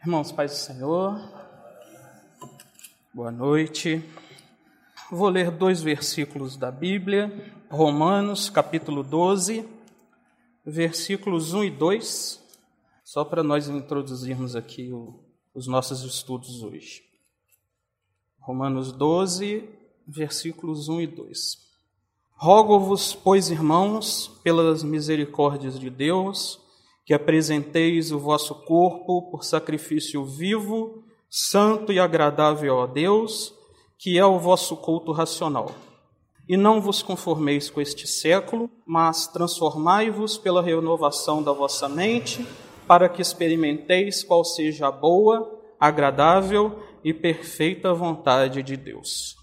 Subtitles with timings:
[0.00, 1.20] Irmãos, paz do Senhor,
[3.12, 4.00] boa noite.
[5.10, 9.68] Vou ler dois versículos da Bíblia, Romanos, capítulo 12,
[10.64, 12.40] versículos 1 e 2,
[13.04, 15.18] só para nós introduzirmos aqui o,
[15.52, 17.02] os nossos estudos hoje.
[18.38, 19.68] Romanos 12,
[20.06, 21.58] versículos 1 e 2.
[22.36, 26.67] Rogo-vos, pois, irmãos, pelas misericórdias de Deus,
[27.08, 33.54] que apresenteis o vosso corpo por sacrifício vivo, santo e agradável a Deus,
[33.96, 35.74] que é o vosso culto racional.
[36.46, 42.46] E não vos conformeis com este século, mas transformai-vos pela renovação da vossa mente,
[42.86, 49.34] para que experimenteis qual seja a boa, agradável e perfeita vontade de Deus.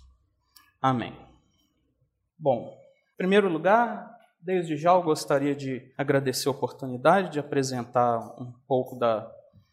[0.79, 1.17] Amém.
[2.37, 2.77] Bom,
[3.15, 4.14] em primeiro lugar,
[4.45, 9.27] Desde já eu gostaria de agradecer a oportunidade de apresentar um pouco da,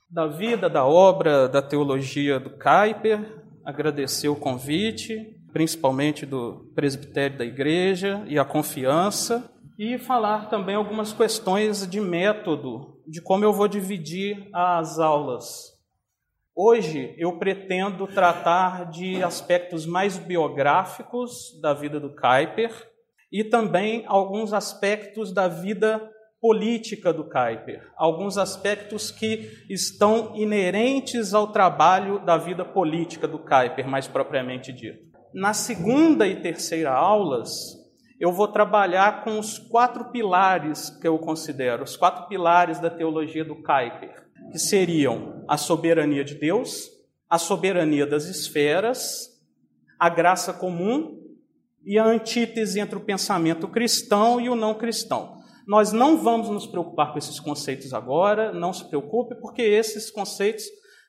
[0.08, 3.20] da vida, da obra, da teologia do Kuyper,
[3.66, 9.44] agradecer o convite, principalmente do presbitério da igreja e a confiança,
[9.78, 15.70] e falar também algumas questões de método, de como eu vou dividir as aulas.
[16.56, 22.90] Hoje eu pretendo tratar de aspectos mais biográficos da vida do Kuyper,
[23.32, 26.06] e também alguns aspectos da vida
[26.40, 33.88] política do Kuyper, alguns aspectos que estão inerentes ao trabalho da vida política do Kuyper,
[33.88, 34.98] mais propriamente dito.
[35.32, 37.48] Na segunda e terceira aulas,
[38.20, 43.44] eu vou trabalhar com os quatro pilares que eu considero, os quatro pilares da teologia
[43.44, 46.88] do Kuyper, que seriam a soberania de Deus,
[47.30, 49.28] a soberania das esferas,
[49.98, 51.21] a graça comum
[51.84, 55.36] e a antítese entre o pensamento cristão e o não cristão.
[55.66, 60.64] Nós não vamos nos preocupar com esses conceitos agora, não se preocupe, porque esses conceitos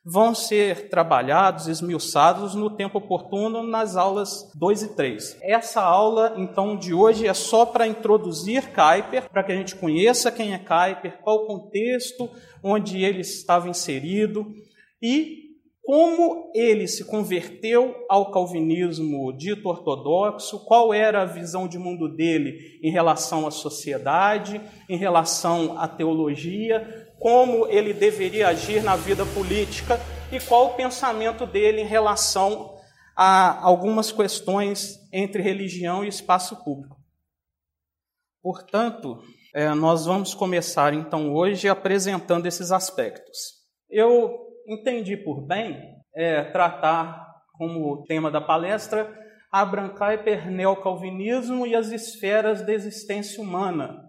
[0.05, 5.37] vão ser trabalhados, esmiuçados no tempo oportuno nas aulas 2 e 3.
[5.41, 10.31] Essa aula, então, de hoje é só para introduzir Kuyper, para que a gente conheça
[10.31, 12.29] quem é Kuyper, qual o contexto
[12.61, 14.45] onde ele estava inserido
[15.01, 15.42] e
[15.83, 22.79] como ele se converteu ao calvinismo dito ortodoxo, qual era a visão de mundo dele
[22.81, 29.99] em relação à sociedade, em relação à teologia, como ele deveria agir na vida política
[30.31, 32.77] e qual o pensamento dele em relação
[33.13, 36.95] a algumas questões entre religião e espaço público.
[38.41, 39.21] Portanto,
[39.53, 43.61] é, nós vamos começar então hoje apresentando esses aspectos.
[43.89, 45.77] Eu entendi por bem
[46.15, 49.11] é, tratar como tema da palestra
[49.51, 54.01] Abraham Kuyper, Neocalvinismo e as esferas da existência humana.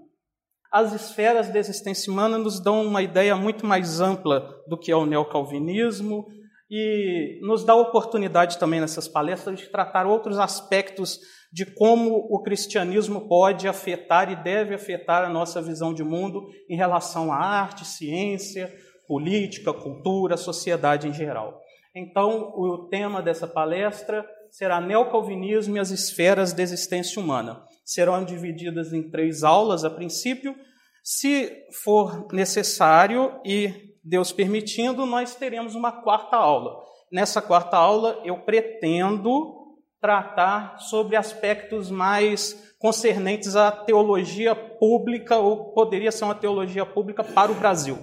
[0.73, 4.97] As esferas da existência humana nos dão uma ideia muito mais ampla do que é
[4.97, 6.27] o neocalvinismo
[6.71, 11.21] e nos dá oportunidade também nessas palestras de tratar outros aspectos
[11.53, 16.77] de como o cristianismo pode afetar e deve afetar a nossa visão de mundo em
[16.77, 18.75] relação à arte, ciência,
[19.07, 21.61] política, cultura, sociedade em geral.
[21.95, 27.65] Então, o tema dessa palestra será Neocalvinismo e as esferas da existência humana.
[27.85, 30.55] Serão divididas em três aulas a princípio.
[31.03, 31.53] Se
[31.85, 36.83] for necessário e Deus permitindo, nós teremos uma quarta aula.
[37.13, 39.65] Nessa quarta aula, eu pretendo
[40.01, 47.51] tratar sobre aspectos mais concernentes à teologia pública, ou poderia ser uma teologia pública para
[47.51, 47.97] o Brasil.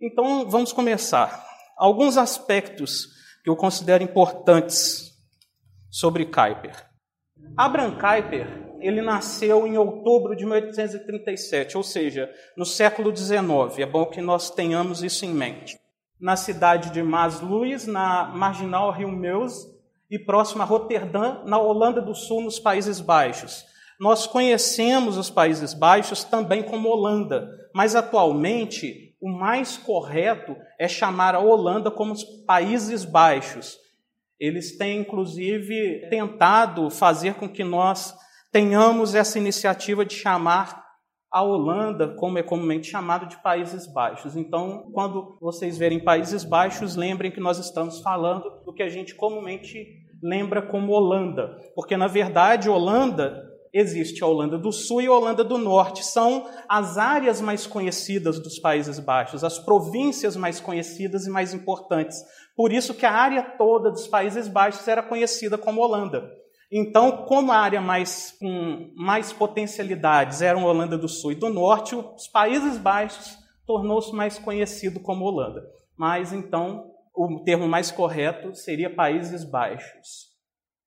[0.00, 1.42] Então, vamos começar.
[1.76, 3.08] Alguns aspectos
[3.42, 5.12] que eu considero importantes
[5.90, 6.86] sobre Kuyper.
[7.56, 13.78] Abraham Kuyper, ele nasceu em outubro de 1837, ou seja, no século XIX.
[13.78, 15.78] É bom que nós tenhamos isso em mente.
[16.20, 19.66] Na cidade de Maasluis, na marginal Rio Meuse
[20.10, 23.64] e próxima a Roterdã, na Holanda do Sul, nos Países Baixos.
[23.98, 31.34] Nós conhecemos os Países Baixos também como Holanda, mas atualmente o mais correto é chamar
[31.34, 33.78] a Holanda como os Países Baixos.
[34.38, 38.14] Eles têm, inclusive, tentado fazer com que nós
[38.52, 40.84] tenhamos essa iniciativa de chamar
[41.30, 44.36] a Holanda, como é comumente chamado, de Países Baixos.
[44.36, 49.14] Então, quando vocês verem Países Baixos, lembrem que nós estamos falando do que a gente
[49.14, 53.45] comumente lembra como Holanda, porque na verdade Holanda
[53.78, 56.04] existe a Holanda do Sul e a Holanda do Norte.
[56.04, 62.18] São as áreas mais conhecidas dos Países Baixos, as províncias mais conhecidas e mais importantes.
[62.56, 66.30] Por isso que a área toda dos Países Baixos era conhecida como Holanda.
[66.72, 71.94] Então, como a área mais com mais potencialidades eram Holanda do Sul e do Norte,
[71.94, 75.62] os Países Baixos tornou-se mais conhecido como Holanda.
[75.96, 80.35] mas então o termo mais correto seria Países Baixos.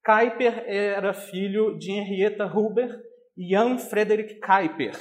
[0.06, 3.00] Kuyper era filho de Henrietta Huber
[3.38, 4.96] e Jan Frederik Kuyper,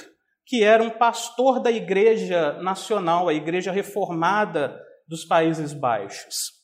[0.45, 6.59] que era um pastor da Igreja Nacional, a Igreja Reformada dos Países Baixos.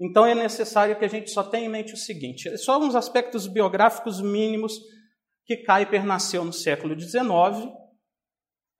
[0.00, 3.46] Então é necessário que a gente só tenha em mente o seguinte: só uns aspectos
[3.46, 4.74] biográficos mínimos
[5.44, 7.22] que Kuyper nasceu no século XIX.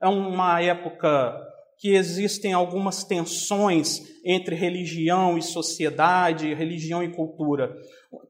[0.02, 1.49] É uma época
[1.80, 7.74] que existem algumas tensões entre religião e sociedade, religião e cultura.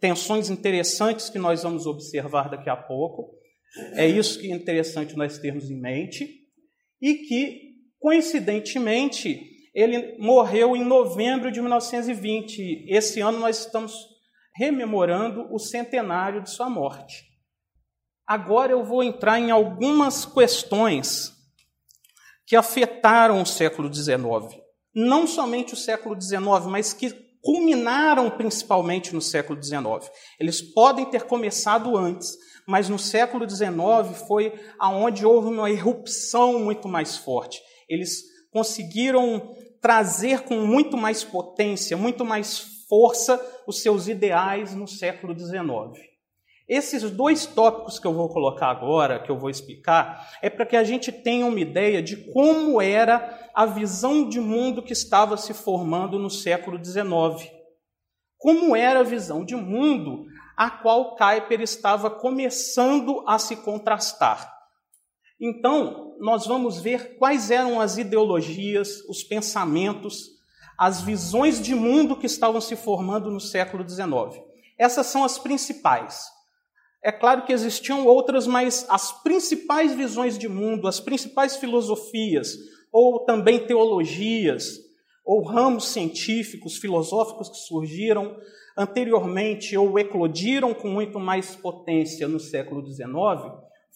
[0.01, 3.35] Tensões interessantes que nós vamos observar daqui a pouco.
[3.95, 6.29] É isso que é interessante nós termos em mente.
[7.03, 9.45] E que, coincidentemente,
[9.75, 12.87] ele morreu em novembro de 1920.
[12.89, 13.93] Esse ano nós estamos
[14.55, 17.25] rememorando o centenário de sua morte.
[18.25, 21.40] Agora eu vou entrar em algumas questões
[22.51, 24.61] que afetaram o século XIX.
[24.93, 30.11] Não somente o século XIX, mas que culminaram principalmente no século XIX.
[30.37, 32.37] Eles podem ter começado antes,
[32.67, 37.63] mas no século XIX foi aonde houve uma erupção muito mais forte.
[37.89, 38.21] Eles
[38.53, 46.10] conseguiram trazer com muito mais potência, muito mais força os seus ideais no século XIX.
[46.71, 50.77] Esses dois tópicos que eu vou colocar agora, que eu vou explicar, é para que
[50.77, 55.53] a gente tenha uma ideia de como era a visão de mundo que estava se
[55.53, 57.51] formando no século XIX.
[58.39, 60.27] Como era a visão de mundo
[60.57, 64.49] a qual Kuyper estava começando a se contrastar.
[65.41, 70.29] Então, nós vamos ver quais eram as ideologias, os pensamentos,
[70.79, 74.41] as visões de mundo que estavam se formando no século XIX.
[74.79, 76.39] Essas são as principais.
[77.03, 82.57] É claro que existiam outras, mas as principais visões de mundo, as principais filosofias,
[82.93, 84.79] ou também teologias,
[85.25, 88.37] ou ramos científicos, filosóficos que surgiram
[88.77, 93.07] anteriormente ou eclodiram com muito mais potência no século XIX,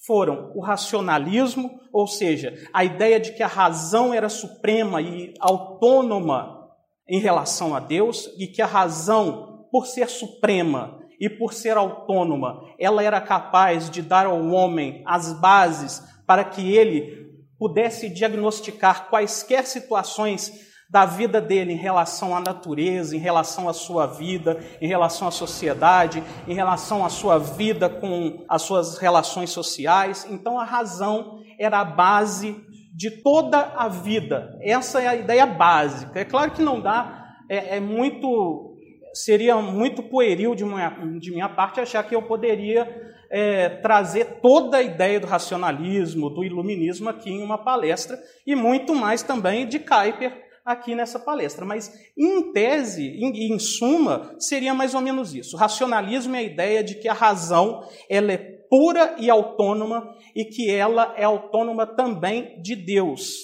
[0.07, 6.71] foram o racionalismo, ou seja, a ideia de que a razão era suprema e autônoma
[7.09, 12.61] em relação a Deus, e que a razão, por ser suprema, e por ser autônoma,
[12.79, 17.25] ela era capaz de dar ao homem as bases para que ele
[17.59, 20.53] pudesse diagnosticar quaisquer situações
[20.89, 25.31] da vida dele em relação à natureza, em relação à sua vida, em relação à
[25.31, 30.27] sociedade, em relação à sua vida com as suas relações sociais.
[30.31, 32.57] Então a razão era a base
[32.95, 34.57] de toda a vida.
[34.63, 36.21] Essa é a ideia básica.
[36.21, 38.74] É claro que não dá, é, é muito
[39.15, 40.91] seria muito pueril de minha,
[41.21, 46.45] de minha parte achar que eu poderia é, trazer toda a ideia do racionalismo, do
[46.45, 51.65] iluminismo aqui em uma palestra, e muito mais também de Kuyper aqui nessa palestra.
[51.65, 55.57] Mas, em tese, em, em suma, seria mais ou menos isso.
[55.57, 58.39] Racionalismo é a ideia de que a razão ela é
[58.69, 63.35] pura e autônoma, e que ela é autônoma também de Deus.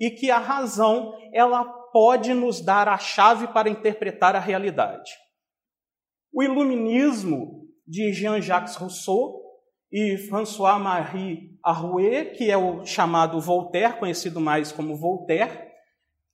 [0.00, 5.12] E que a razão ela pode nos dar a chave para interpretar a realidade.
[6.32, 9.40] O iluminismo de Jean-Jacques Rousseau
[9.92, 15.56] e François-Marie Arouet, que é o chamado Voltaire, conhecido mais como Voltaire,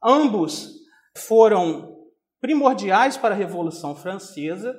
[0.02, 0.70] ambos
[1.14, 1.94] foram
[2.40, 4.74] primordiais para a Revolução Francesa.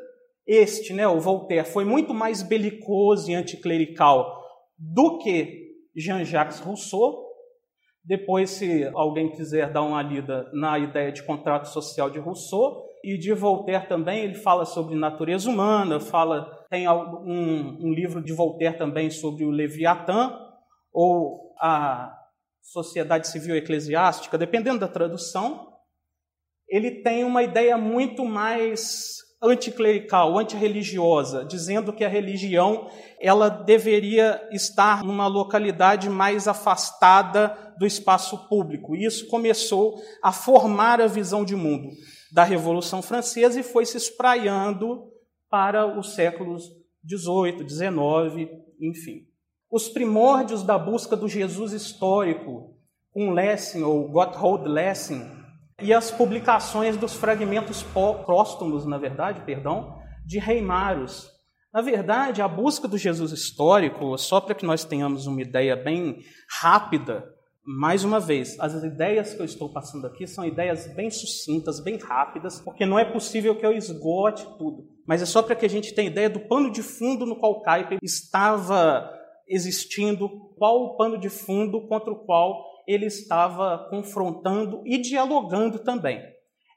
[0.48, 4.44] Este, né, o Voltaire, foi muito mais belicoso e anticlerical
[4.80, 7.31] do que Jean-Jacques Rousseau,
[8.04, 13.18] depois, se alguém quiser dar uma lida na ideia de contrato social de Rousseau e
[13.18, 18.78] de Voltaire também, ele fala sobre natureza humana, fala tem um, um livro de Voltaire
[18.78, 20.36] também sobre o Leviatã
[20.92, 22.18] ou a
[22.62, 25.68] sociedade civil eclesiástica, dependendo da tradução.
[26.68, 35.04] Ele tem uma ideia muito mais anticlerical, antirreligiosa, dizendo que a religião ela deveria estar
[35.04, 38.96] numa localidade mais afastada do espaço público.
[38.96, 41.90] E isso começou a formar a visão de mundo
[42.32, 45.12] da Revolução Francesa e foi se espraiando
[45.50, 46.72] para os séculos
[47.04, 48.48] 18, 19,
[48.80, 49.28] enfim.
[49.72, 52.76] Os primórdios da busca do Jesus histórico,
[53.12, 55.41] com Lessing ou Gotthold Lessing,
[55.82, 61.30] e as publicações dos fragmentos póstumos, na verdade, perdão, de Reimaros.
[61.74, 66.20] Na verdade, a busca do Jesus histórico, só para que nós tenhamos uma ideia bem
[66.62, 67.24] rápida,
[67.64, 71.98] mais uma vez, as ideias que eu estou passando aqui são ideias bem sucintas, bem
[71.98, 74.88] rápidas, porque não é possível que eu esgote tudo.
[75.08, 77.62] Mas é só para que a gente tenha ideia do pano de fundo no qual
[77.62, 79.10] Kuyper estava
[79.48, 86.22] existindo, qual o pano de fundo contra o qual ele estava confrontando e dialogando também.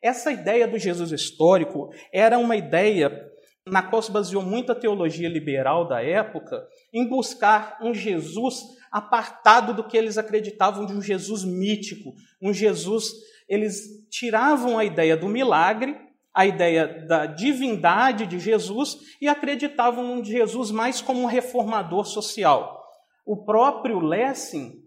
[0.02, 3.30] Essa ideia do Jesus histórico era uma ideia
[3.66, 9.72] na qual se baseou muito a teologia liberal da época em buscar um Jesus apartado
[9.72, 13.10] do que eles acreditavam de um Jesus mítico, um Jesus.
[13.48, 15.96] Eles tiravam a ideia do milagre,
[16.34, 22.84] a ideia da divindade de Jesus e acreditavam em Jesus mais como um reformador social.
[23.24, 24.83] O próprio Lessing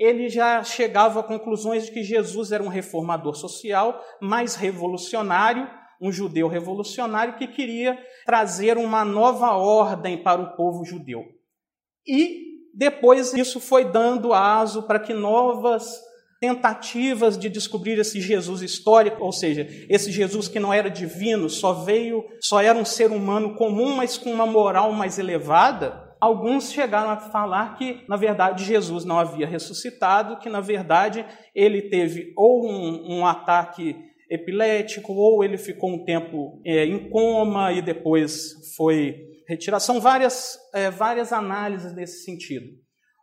[0.00, 5.68] ele já chegava a conclusões de que Jesus era um reformador social, mais revolucionário,
[6.00, 11.22] um judeu revolucionário que queria trazer uma nova ordem para o povo judeu.
[12.06, 16.00] E depois isso foi dando aso para que novas
[16.40, 21.74] tentativas de descobrir esse Jesus histórico, ou seja, esse Jesus que não era divino, só
[21.74, 27.10] veio, só era um ser humano comum, mas com uma moral mais elevada, alguns chegaram
[27.10, 31.24] a falar que, na verdade, Jesus não havia ressuscitado, que, na verdade,
[31.54, 33.96] ele teve ou um, um ataque
[34.30, 39.16] epilético, ou ele ficou um tempo é, em coma e depois foi
[39.48, 39.82] retirado.
[39.82, 42.66] São várias, é, várias análises nesse sentido.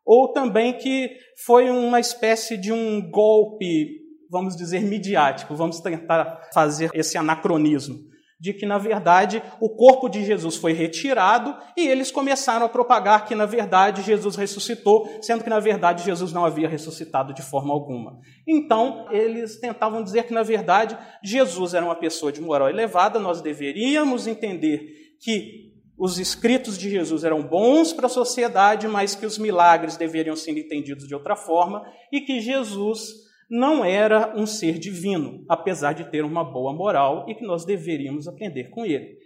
[0.06, 1.12] Ou também que
[1.46, 5.56] foi uma espécie de um golpe, vamos dizer, midiático.
[5.56, 8.00] Vamos tentar fazer esse anacronismo
[8.39, 13.25] de que, na verdade, o corpo de Jesus foi retirado e eles começaram a propagar
[13.25, 17.74] que, na verdade, Jesus ressuscitou, sendo que, na verdade, Jesus não havia ressuscitado de forma
[17.74, 18.20] alguma.
[18.48, 23.41] Então, eles tentavam dizer que, na verdade, Jesus era uma pessoa de moral elevada, nós
[23.41, 25.67] deveríamos entender que
[25.98, 30.51] os escritos de Jesus eram bons para a sociedade, mas que os milagres deveriam ser
[30.51, 36.24] entendidos de outra forma e que Jesus não era um ser divino, apesar de ter
[36.24, 39.18] uma boa moral e que nós deveríamos aprender com ele.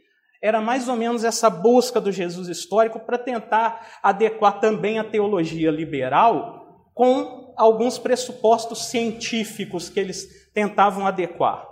[0.42, 5.70] Era mais ou menos essa busca do Jesus histórico para tentar adequar também a teologia
[5.70, 11.68] liberal com alguns pressupostos científicos que eles tentavam adequar.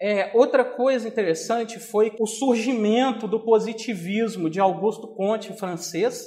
[0.00, 6.26] É, outra coisa interessante foi o surgimento do positivismo de Augusto Comte, francês,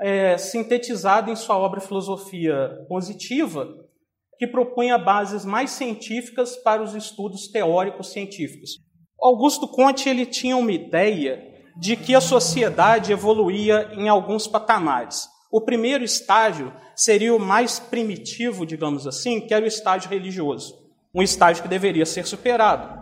[0.00, 3.68] é, sintetizado em sua obra Filosofia Positiva,
[4.40, 8.78] que propunha bases mais científicas para os estudos teóricos científicos.
[9.20, 15.28] Augusto Conte ele tinha uma ideia de que a sociedade evoluía em alguns patamares.
[15.52, 20.74] O primeiro estágio seria o mais primitivo, digamos assim, que era o estágio religioso,
[21.14, 22.98] um estágio que deveria ser superado.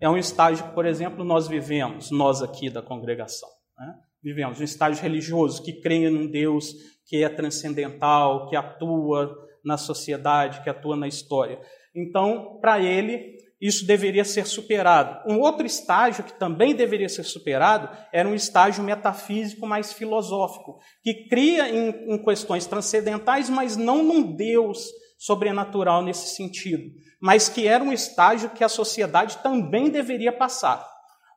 [0.00, 3.48] É um estágio que, por exemplo, nós vivemos, nós aqui da congregação.
[3.78, 3.94] Né?
[4.20, 6.74] Vivemos um estágio religioso que crê num Deus
[7.06, 9.32] que é transcendental, que atua
[9.64, 11.60] na sociedade, que atua na história.
[11.94, 15.20] Então, para ele, isso deveria ser superado.
[15.30, 21.28] Um outro estágio que também deveria ser superado era um estágio metafísico mais filosófico, que
[21.28, 26.90] cria em, em questões transcendentais, mas não num Deus sobrenatural nesse sentido,
[27.20, 30.84] mas que era um estágio que a sociedade também deveria passar.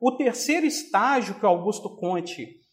[0.02, 2.65] O terceiro estágio que Augusto Conte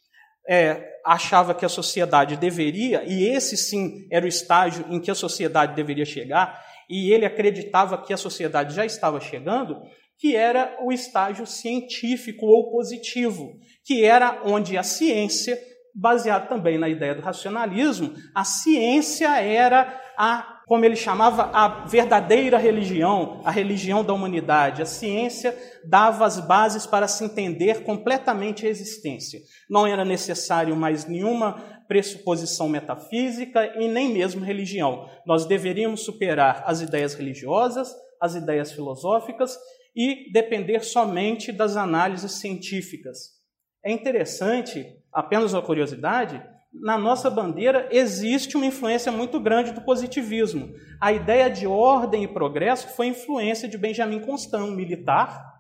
[0.49, 5.15] é, achava que a sociedade deveria, e esse sim era o estágio em que a
[5.15, 9.83] sociedade deveria chegar, e ele acreditava que a sociedade já estava chegando,
[10.19, 15.59] que era o estágio científico ou positivo, que era onde a ciência,
[15.95, 22.57] baseado também na ideia do racionalismo, a ciência era a como ele chamava, a verdadeira
[22.59, 24.83] religião, a religião da humanidade.
[24.83, 29.41] A ciência dava as bases para se entender completamente a existência.
[29.69, 35.09] Não era necessário mais nenhuma pressuposição metafísica e nem mesmo religião.
[35.27, 39.59] Nós deveríamos superar as ideias religiosas, as ideias filosóficas
[39.95, 43.43] e depender somente das análises científicas.
[43.85, 50.73] É interessante, apenas uma curiosidade, na nossa bandeira existe uma influência muito grande do positivismo.
[51.01, 55.53] A ideia de ordem e progresso foi influência de Benjamin Constant, um militar,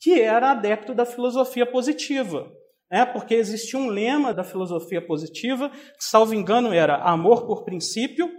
[0.00, 2.50] que era adepto da filosofia positiva.
[2.90, 3.04] Né?
[3.04, 8.30] Porque existia um lema da filosofia positiva, que, salvo engano, era amor por princípio,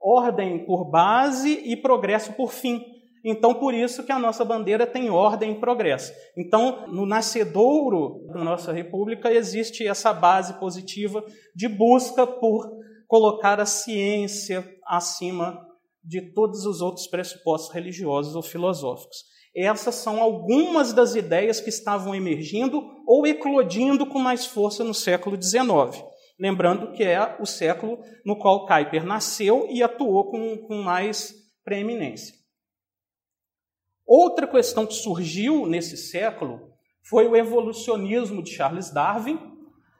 [0.00, 2.84] ordem por base e progresso por fim.
[3.24, 6.12] Então, por isso que a nossa bandeira tem ordem e progresso.
[6.36, 11.24] Então, no nascedouro da nossa república existe essa base positiva
[11.54, 12.68] de busca por
[13.06, 15.60] colocar a ciência acima
[16.02, 19.18] de todos os outros pressupostos religiosos ou filosóficos.
[19.54, 25.40] Essas são algumas das ideias que estavam emergindo ou eclodindo com mais força no século
[25.40, 26.02] XIX.
[26.40, 32.41] Lembrando que é o século no qual Kuyper nasceu e atuou com, com mais preeminência.
[34.06, 39.38] Outra questão que surgiu nesse século foi o evolucionismo de Charles Darwin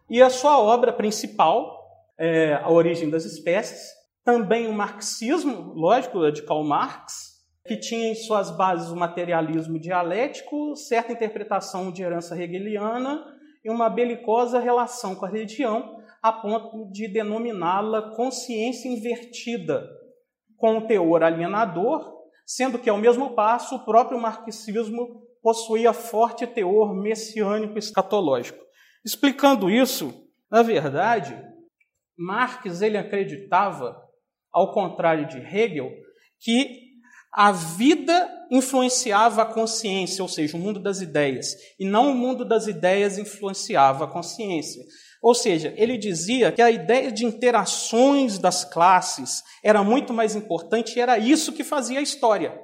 [0.08, 1.80] e a sua obra principal,
[2.18, 3.90] é, A Origem das Espécies,
[4.24, 7.32] também o marxismo, lógico, de Karl Marx,
[7.66, 13.24] que tinha em suas bases o materialismo dialético, certa interpretação de herança hegeliana
[13.64, 19.88] e uma belicosa relação com a religião, a ponto de denominá-la consciência invertida,
[20.56, 22.21] com um teor alienador,
[22.54, 28.62] sendo que, ao mesmo passo, o próprio marxismo possuía forte teor messiânico escatológico.
[29.02, 31.34] Explicando isso, na verdade,
[32.16, 33.96] Marx ele acreditava,
[34.52, 35.90] ao contrário de Hegel,
[36.38, 36.90] que
[37.32, 42.44] a vida influenciava a consciência, ou seja, o mundo das ideias, e não o mundo
[42.44, 44.84] das ideias influenciava a consciência.
[45.22, 50.96] Ou seja, ele dizia que a ideia de interações das classes era muito mais importante
[50.96, 52.60] e era isso que fazia a história.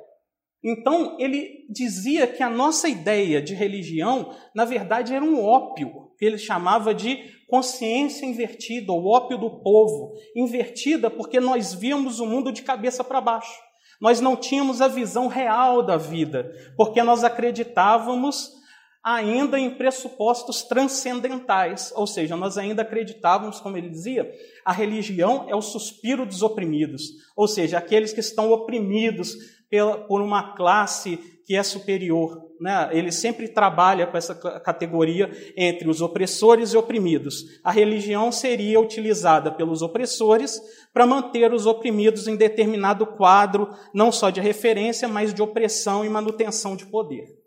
[0.62, 6.24] Então, ele dizia que a nossa ideia de religião, na verdade, era um ópio, que
[6.24, 10.14] ele chamava de consciência invertida, ou ópio do povo.
[10.34, 13.54] Invertida porque nós víamos o mundo de cabeça para baixo.
[14.00, 18.57] Nós não tínhamos a visão real da vida, porque nós acreditávamos
[19.04, 24.30] ainda em pressupostos transcendentais, ou seja, nós ainda acreditávamos, como ele dizia,
[24.64, 27.04] a religião é o suspiro dos oprimidos,
[27.36, 29.36] ou seja, aqueles que estão oprimidos
[29.70, 32.46] pela, por uma classe que é superior.
[32.60, 32.90] Né?
[32.92, 37.60] Ele sempre trabalha com essa categoria entre os opressores e oprimidos.
[37.62, 40.60] A religião seria utilizada pelos opressores
[40.92, 46.08] para manter os oprimidos em determinado quadro, não só de referência, mas de opressão e
[46.08, 47.37] manutenção de poder.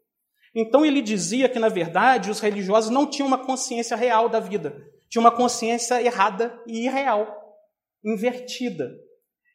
[0.54, 4.76] Então ele dizia que, na verdade, os religiosos não tinham uma consciência real da vida,
[5.10, 7.58] tinham uma consciência errada e irreal,
[8.04, 8.92] invertida.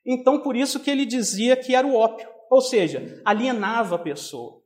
[0.04, 2.28] Então, por isso que ele dizia que era o ópio.
[2.48, 4.62] Ou seja, alienava a pessoa.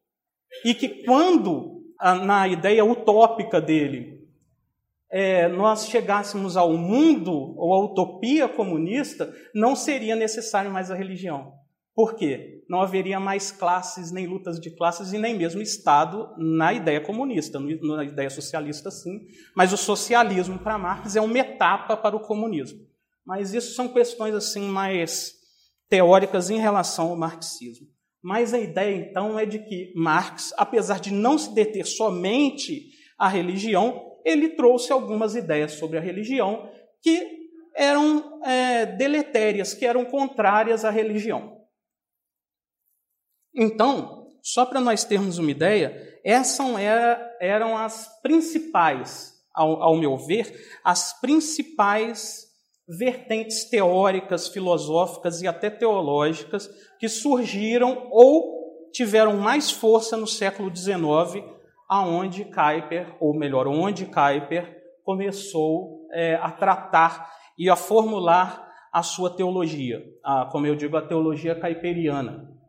[0.64, 4.20] E que quando, na ideia utópica dele,
[5.10, 11.59] é, nós chegássemos ao mundo ou à utopia comunista, não seria necessário mais a religião.
[12.00, 12.64] Por quê?
[12.66, 17.60] Não haveria mais classes, nem lutas de classes e nem mesmo Estado na ideia comunista,
[17.60, 19.20] na ideia socialista, sim.
[19.54, 22.80] Mas o socialismo, para Marx, é uma etapa para o comunismo.
[23.22, 25.34] Mas isso são questões assim mais
[25.90, 27.86] teóricas em relação ao marxismo.
[28.22, 33.28] Mas a ideia, então, é de que Marx, apesar de não se deter somente à
[33.28, 36.66] religião, ele trouxe algumas ideias sobre a religião
[37.02, 37.40] que
[37.76, 41.59] eram é, deletérias, que eram contrárias à religião.
[43.54, 46.66] Então, só para nós termos uma ideia, essas
[47.40, 50.52] eram as principais, ao, ao meu ver,
[50.84, 52.48] as principais
[52.98, 61.44] vertentes teóricas, filosóficas e até teológicas que surgiram ou tiveram mais força no século XIX,
[61.88, 69.30] aonde Kuyper, ou melhor, onde Kuyper começou é, a tratar e a formular a sua
[69.30, 72.59] teologia, a, como eu digo, a teologia caiperiana.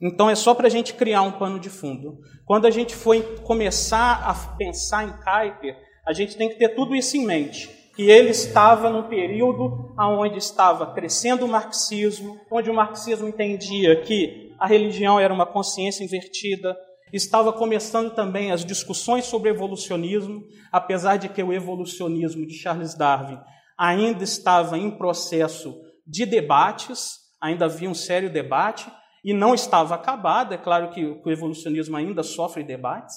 [0.00, 2.18] Então é só para a gente criar um pano de fundo.
[2.44, 6.94] Quando a gente for começar a pensar em Kuyper, a gente tem que ter tudo
[6.94, 12.74] isso em mente que ele estava num período onde estava crescendo o marxismo, onde o
[12.74, 16.76] marxismo entendia que a religião era uma consciência invertida,
[17.10, 23.38] estava começando também as discussões sobre evolucionismo, apesar de que o evolucionismo de Charles Darwin
[23.78, 25.74] ainda estava em processo
[26.06, 28.86] de debates, ainda havia um sério debate,
[29.26, 33.16] e não estava acabado, é claro que o evolucionismo ainda sofre debates,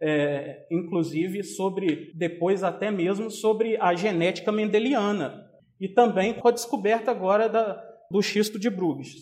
[0.00, 5.44] é, inclusive sobre, depois até mesmo sobre a genética mendeliana,
[5.78, 7.78] e também com a descoberta agora da,
[8.10, 9.12] do xisto de Bruges.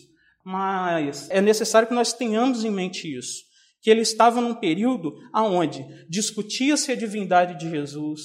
[0.45, 3.43] Mas é necessário que nós tenhamos em mente isso,
[3.81, 8.21] que ele estava num período onde discutia-se a divindade de Jesus,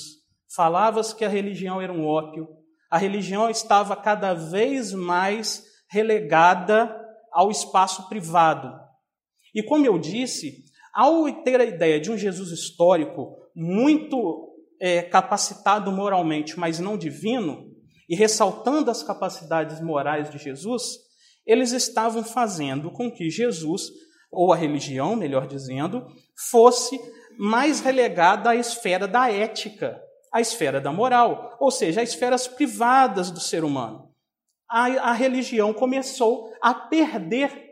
[0.55, 2.47] falava-se que a religião era um ópio,
[2.89, 6.98] a religião estava cada vez mais relegada
[7.33, 8.73] ao espaço privado.
[9.55, 10.65] E como eu disse,
[10.95, 17.69] ao ter a ideia de um Jesus histórico muito é, capacitado moralmente, mas não divino,
[18.09, 20.83] e ressaltando as capacidades morais de Jesus,
[21.47, 23.83] eles estavam fazendo com que Jesus,
[24.31, 26.07] ou a religião, melhor dizendo,
[26.51, 26.99] fosse
[27.39, 30.01] mais relegada à esfera da ética,
[30.33, 34.08] à esfera da moral, ou seja, às esferas privadas do ser humano.
[34.69, 37.69] A, a religião começou a perder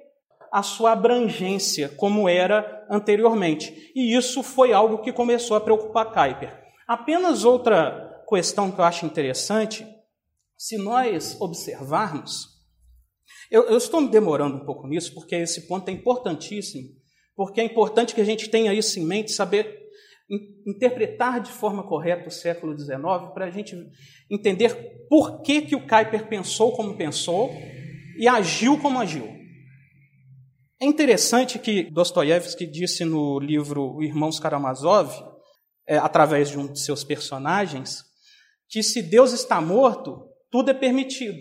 [0.53, 3.93] a sua abrangência, como era anteriormente.
[3.95, 6.65] E isso foi algo que começou a preocupar Kuyper.
[6.87, 9.87] Apenas outra questão que eu acho interessante,
[10.57, 12.57] se nós observarmos,
[13.51, 16.89] eu, eu estou me demorando um pouco nisso, porque esse ponto é importantíssimo,
[17.35, 19.86] porque é importante que a gente tenha isso em mente, saber
[20.67, 22.97] interpretar de forma correta o século XIX,
[23.33, 23.77] para a gente
[24.31, 27.51] entender por que, que o Kuyper pensou como pensou
[28.19, 29.37] e agiu como agiu.
[30.81, 35.11] É interessante que Dostoiévski disse no livro Irmãos Karamazov,
[35.87, 38.03] é, através de um de seus personagens,
[38.69, 41.39] que se Deus está morto, tudo é permitido.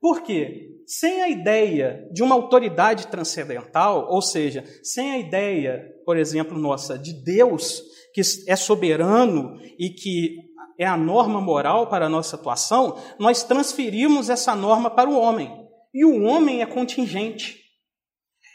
[0.00, 0.68] Por quê?
[0.86, 6.96] Sem a ideia de uma autoridade transcendental, ou seja, sem a ideia, por exemplo, nossa,
[6.96, 7.82] de Deus,
[8.16, 10.38] que é soberano e que
[10.78, 15.68] é a norma moral para a nossa atuação, nós transferimos essa norma para o homem.
[15.92, 17.60] E o homem é contingente.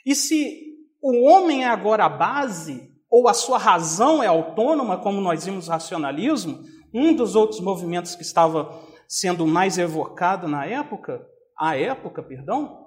[0.03, 0.63] E se
[0.99, 5.67] o homem é agora a base, ou a sua razão é autônoma, como nós vimos
[5.67, 11.23] no racionalismo, um dos outros movimentos que estava sendo mais evocado na época,
[11.55, 12.83] à época, perdão,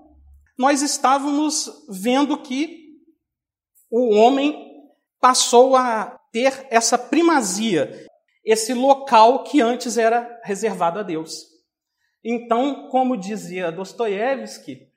[0.58, 2.98] nós estávamos vendo que
[3.88, 4.72] o homem
[5.20, 8.08] passou a ter essa primazia,
[8.44, 11.44] esse local que antes era reservado a Deus.
[12.24, 14.88] Então, como dizia Dostoiévski,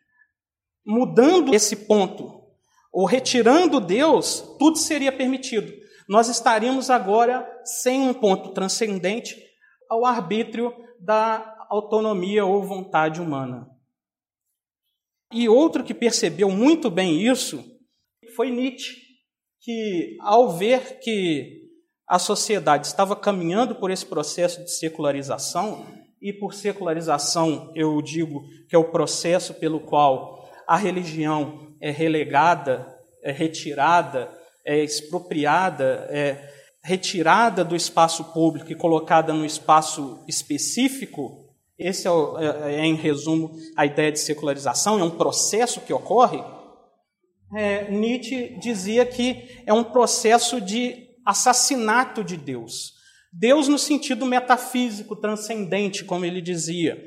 [0.84, 2.44] mudando esse ponto,
[2.92, 5.72] ou retirando Deus, tudo seria permitido.
[6.10, 9.40] Nós estaríamos agora sem um ponto transcendente
[9.88, 13.70] ao arbítrio da autonomia ou vontade humana.
[15.32, 17.64] E outro que percebeu muito bem isso
[18.36, 19.07] foi Nietzsche,
[19.68, 21.68] que ao ver que
[22.08, 25.86] a sociedade estava caminhando por esse processo de secularização,
[26.22, 32.98] e por secularização eu digo que é o processo pelo qual a religião é relegada,
[33.22, 34.32] é retirada,
[34.66, 36.50] é expropriada, é
[36.82, 41.46] retirada do espaço público e colocada no espaço específico,
[41.78, 46.42] esse é, é, é, em resumo a ideia de secularização, é um processo que ocorre.
[47.56, 52.94] É, Nietzsche dizia que é um processo de assassinato de Deus.
[53.32, 56.98] Deus no sentido metafísico, transcendente, como ele dizia.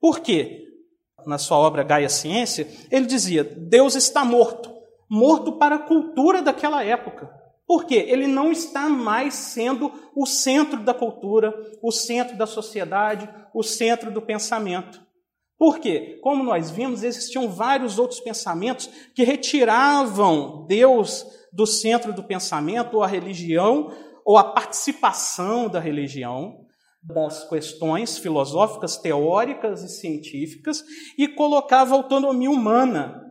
[0.00, 0.66] Por quê?
[1.26, 4.72] na sua obra Gaia Ciência, ele dizia: Deus está morto,
[5.10, 7.28] morto para a cultura daquela época.
[7.66, 8.06] Por quê?
[8.08, 14.10] Ele não está mais sendo o centro da cultura, o centro da sociedade, o centro
[14.10, 15.04] do pensamento.
[15.58, 16.18] Por quê?
[16.22, 23.02] Como nós vimos, existiam vários outros pensamentos que retiravam Deus do centro do pensamento, ou
[23.02, 23.90] a religião,
[24.24, 26.66] ou a participação da religião,
[27.02, 30.84] das questões filosóficas, teóricas e científicas
[31.16, 33.22] e colocava a autonomia humana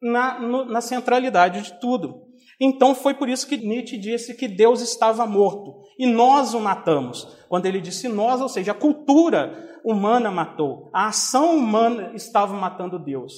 [0.00, 2.28] na, no, na centralidade de tudo.
[2.60, 7.24] Então foi por isso que Nietzsche disse que Deus estava morto e nós o matamos.
[7.48, 13.02] Quando ele disse nós, ou seja, a cultura humana matou, a ação humana estava matando
[13.02, 13.32] Deus.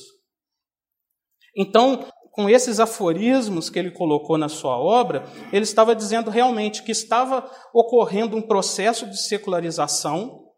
[1.56, 6.90] Então, com esses aforismos que ele colocou na sua obra, ele estava dizendo realmente que
[6.90, 10.48] estava ocorrendo um processo de secularização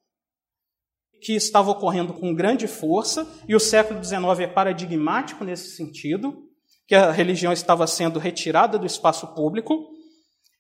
[1.20, 6.48] que estava ocorrendo com grande força, e o século XIX é paradigmático nesse sentido,
[6.88, 9.88] que a religião estava sendo retirada do espaço público,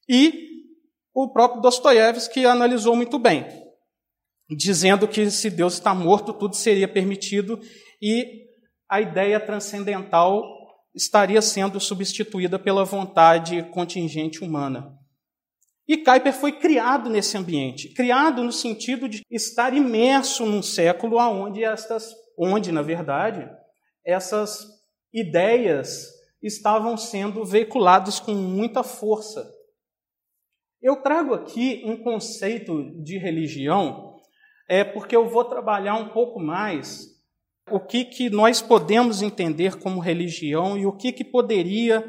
[0.08, 0.32] e
[1.12, 3.44] o próprio Dostoiévski analisou muito bem,
[4.56, 7.60] dizendo que se Deus está morto, tudo seria permitido,
[8.00, 8.42] e
[8.90, 10.42] a ideia transcendental
[10.94, 14.92] estaria sendo substituída pela vontade contingente humana.
[15.88, 21.64] E Kuyper foi criado nesse ambiente, criado no sentido de estar imerso num século onde
[21.64, 23.48] estas, onde na verdade
[24.04, 24.66] essas
[25.12, 26.08] ideias
[26.42, 29.48] estavam sendo veiculadas com muita força.
[30.80, 34.11] Eu trago aqui um conceito de religião,
[34.68, 37.12] é porque eu vou trabalhar um pouco mais
[37.70, 42.04] o que, que nós podemos entender como religião e o que, que poderia,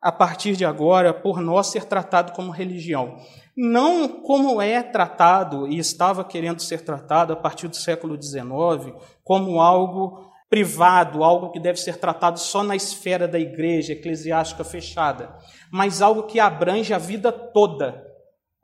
[0.00, 3.16] a partir de agora, por nós ser tratado como religião.
[3.56, 9.60] Não como é tratado e estava querendo ser tratado a partir do século XIX, como
[9.60, 15.36] algo privado, algo que deve ser tratado só na esfera da igreja eclesiástica fechada,
[15.70, 18.02] mas algo que abrange a vida toda,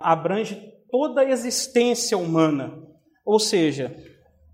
[0.00, 2.82] abrange toda a existência humana.
[3.24, 3.96] Ou seja,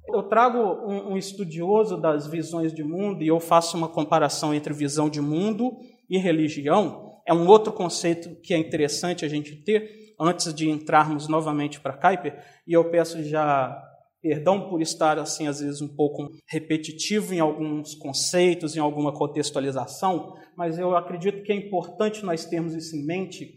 [0.08, 4.72] eu trago um, um, estudioso das visões de mundo e eu faço uma comparação entre
[4.72, 5.76] visão de mundo
[6.08, 7.20] e religião.
[7.26, 11.96] É um outro conceito que é interessante a gente ter antes de entrarmos novamente para
[11.96, 12.42] Kuyper.
[12.66, 13.86] E eu peço já
[14.22, 20.34] perdão por estar assim às vezes um pouco repetitivo em alguns conceitos, em alguma contextualização,
[20.54, 23.54] mas eu acredito que é importante nós termos isso em mente,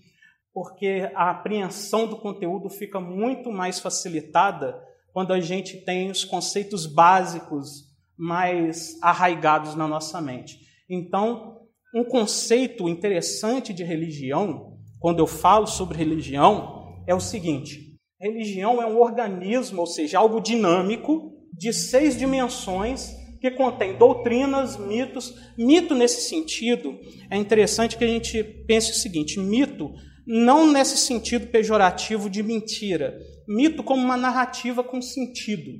[0.53, 4.81] porque a apreensão do conteúdo fica muito mais facilitada
[5.13, 10.59] quando a gente tem os conceitos básicos mais arraigados na nossa mente.
[10.89, 11.59] Então,
[11.95, 18.85] um conceito interessante de religião, quando eu falo sobre religião, é o seguinte: religião é
[18.87, 25.35] um organismo, ou seja, algo dinâmico, de seis dimensões, que contém doutrinas, mitos.
[25.57, 26.97] Mito, nesse sentido,
[27.29, 29.93] é interessante que a gente pense o seguinte: mito,
[30.25, 35.71] não nesse sentido pejorativo de mentira, mito como uma narrativa com sentido.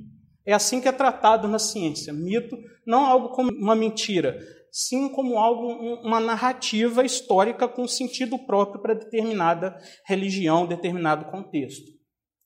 [0.46, 2.12] É assim que é tratado na ciência.
[2.12, 4.38] Mito não algo como uma mentira,
[4.70, 5.68] sim como algo,
[6.02, 11.84] uma narrativa histórica com sentido próprio para determinada religião, determinado contexto.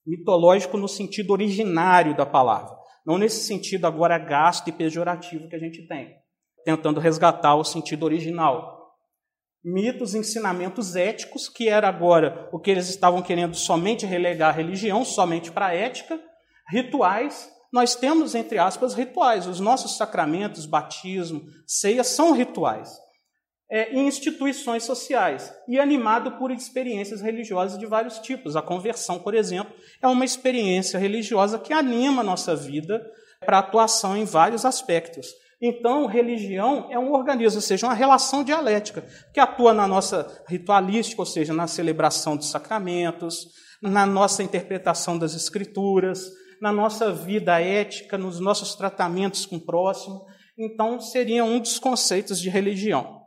[0.07, 2.76] Mitológico no sentido originário da palavra.
[3.04, 6.14] Não nesse sentido agora gasto e pejorativo que a gente tem,
[6.64, 8.77] tentando resgatar o sentido original.
[9.72, 15.04] Mitos, ensinamentos éticos, que era agora o que eles estavam querendo somente relegar a religião,
[15.04, 16.18] somente para a ética.
[16.70, 19.46] Rituais, nós temos, entre aspas, rituais.
[19.46, 22.90] Os nossos sacramentos, batismo, ceia, são rituais
[23.70, 28.57] é, em instituições sociais e animado por experiências religiosas de vários tipos.
[28.57, 33.04] A conversão, por exemplo, é uma experiência religiosa que anima a nossa vida
[33.44, 35.26] para atuação em vários aspectos.
[35.61, 41.21] Então, religião é um organismo, ou seja, uma relação dialética, que atua na nossa ritualística,
[41.21, 43.49] ou seja, na celebração dos sacramentos,
[43.83, 50.25] na nossa interpretação das escrituras, na nossa vida ética, nos nossos tratamentos com o próximo.
[50.57, 53.18] Então, seria um dos conceitos de religião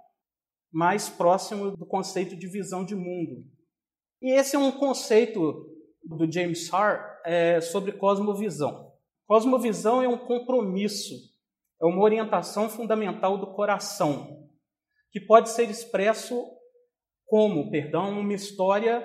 [0.72, 3.44] mais próximo do conceito de visão de mundo.
[4.22, 5.68] E esse é um conceito
[6.04, 8.92] do James Hart é, sobre cosmovisão.
[9.28, 11.14] Cosmovisão é um compromisso,
[11.82, 14.48] é uma orientação fundamental do coração,
[15.12, 16.46] que pode ser expresso
[17.26, 19.04] como, perdão, uma história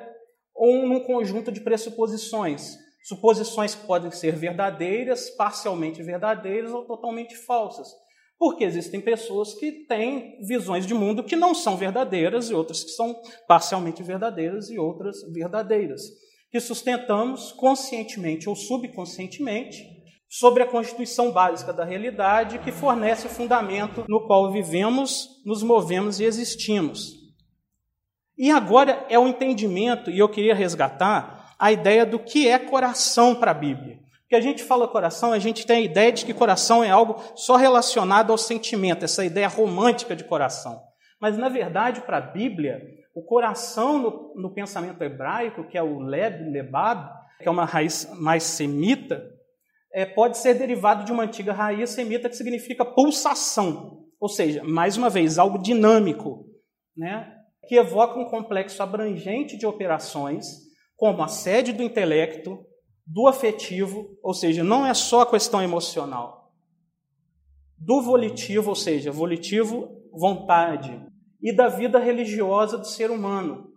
[0.55, 2.77] ou num conjunto de pressuposições.
[3.05, 7.89] Suposições que podem ser verdadeiras, parcialmente verdadeiras ou totalmente falsas.
[8.39, 12.91] Porque existem pessoas que têm visões de mundo que não são verdadeiras e outras que
[12.91, 16.03] são parcialmente verdadeiras e outras verdadeiras,
[16.51, 19.95] que sustentamos conscientemente ou subconscientemente
[20.29, 26.21] sobre a constituição básica da realidade que fornece o fundamento no qual vivemos, nos movemos
[26.21, 27.15] e existimos.
[28.37, 33.35] E agora é o entendimento, e eu queria resgatar a ideia do que é coração
[33.35, 33.99] para a Bíblia.
[34.21, 37.23] Porque a gente fala coração, a gente tem a ideia de que coração é algo
[37.37, 40.83] só relacionado ao sentimento, essa ideia romântica de coração.
[41.21, 42.83] Mas, na verdade, para a Bíblia,
[43.15, 47.09] o coração no, no, pensamento hebraico, que é o leb, lebab,
[47.39, 49.25] que é uma raiz mais semita,
[49.96, 54.04] é, pode ser derivado de uma antiga raiz semita que significa pulsação.
[54.20, 56.44] Ou seja, mais uma vez, algo dinâmico,
[56.94, 57.32] né?
[57.66, 60.44] que evoca um complexo abrangente de operações,
[60.96, 62.59] como a sede do intelecto,
[63.06, 66.52] do afetivo, ou seja, não é só a questão emocional,
[67.78, 71.00] do volitivo, ou seja, volitivo, vontade,
[71.40, 73.72] e da vida religiosa do ser humano.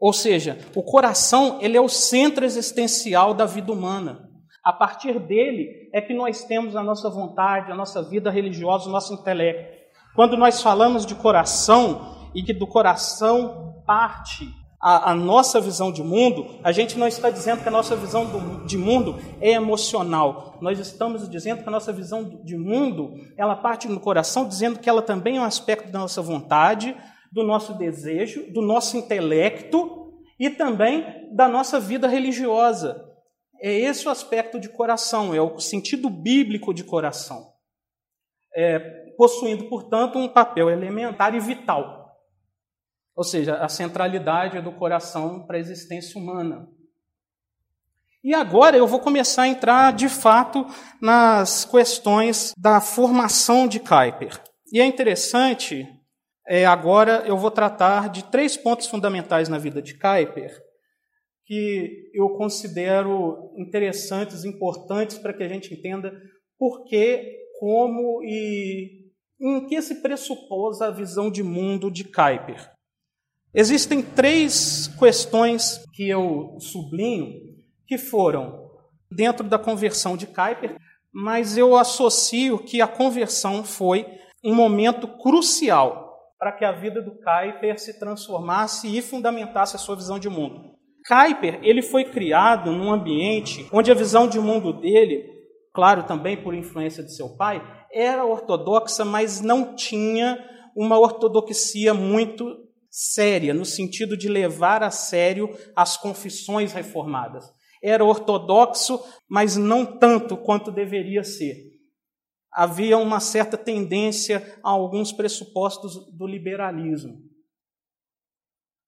[0.00, 4.27] Ou seja, o coração ele é o centro existencial da vida humana.
[4.68, 8.92] A partir dele é que nós temos a nossa vontade, a nossa vida religiosa, o
[8.92, 9.78] nosso intelecto.
[10.14, 14.46] Quando nós falamos de coração e que do coração parte
[14.78, 18.26] a, a, nossa visão de mundo, a gente não está dizendo que a nossa visão
[18.26, 20.58] do, de mundo é emocional.
[20.60, 24.90] Nós estamos dizendo que a nossa visão de mundo, ela parte no coração, dizendo que
[24.90, 26.94] ela também é um aspecto da nossa vontade,
[27.32, 33.07] do nosso desejo, do nosso intelecto e também da nossa vida religiosa.
[33.60, 37.52] É esse o aspecto de coração, é o sentido bíblico de coração.
[38.54, 38.78] É,
[39.16, 41.98] possuindo, portanto, um papel elementar e vital
[43.18, 46.68] ou seja, a centralidade do coração para a existência humana.
[48.22, 50.64] E agora eu vou começar a entrar de fato
[51.02, 54.40] nas questões da formação de Kuyper.
[54.72, 55.84] E é interessante,
[56.46, 60.56] é, agora eu vou tratar de três pontos fundamentais na vida de Kuyper
[61.48, 66.12] que eu considero interessantes, importantes para que a gente entenda
[66.58, 69.08] por que, como e
[69.40, 72.70] em que se pressupôs a visão de mundo de Kuyper.
[73.54, 77.40] Existem três questões que eu sublinho
[77.86, 78.68] que foram
[79.10, 80.76] dentro da conversão de Kuyper,
[81.10, 84.06] mas eu associo que a conversão foi
[84.44, 86.08] um momento crucial
[86.38, 90.77] para que a vida do Kuyper se transformasse e fundamentasse a sua visão de mundo.
[91.08, 95.24] Kuyper ele foi criado num ambiente onde a visão de mundo dele,
[95.72, 100.38] claro também por influência de seu pai, era ortodoxa, mas não tinha
[100.76, 102.44] uma ortodoxia muito
[102.90, 107.44] séria, no sentido de levar a sério as confissões reformadas.
[107.82, 111.56] Era ortodoxo, mas não tanto quanto deveria ser.
[112.52, 117.18] Havia uma certa tendência a alguns pressupostos do liberalismo,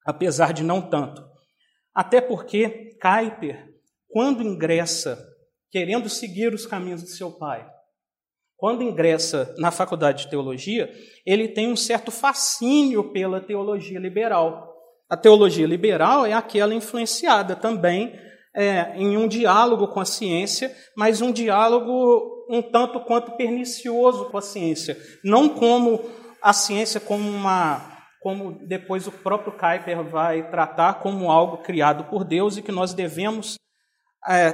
[0.05, 1.30] apesar de não tanto.
[1.95, 3.69] Até porque Kuyper,
[4.09, 5.19] quando ingressa,
[5.71, 7.69] querendo seguir os caminhos de seu pai,
[8.57, 10.93] quando ingressa na faculdade de teologia,
[11.25, 14.71] ele tem um certo fascínio pela teologia liberal.
[15.09, 18.15] A teologia liberal é aquela influenciada também
[18.55, 24.37] é, em um diálogo com a ciência, mas um diálogo um tanto quanto pernicioso com
[24.37, 26.05] a ciência, não como
[26.43, 27.90] a ciência como uma
[28.21, 32.93] como depois o próprio Kuyper vai tratar como algo criado por Deus e que nós
[32.93, 33.57] devemos
[34.29, 34.53] é,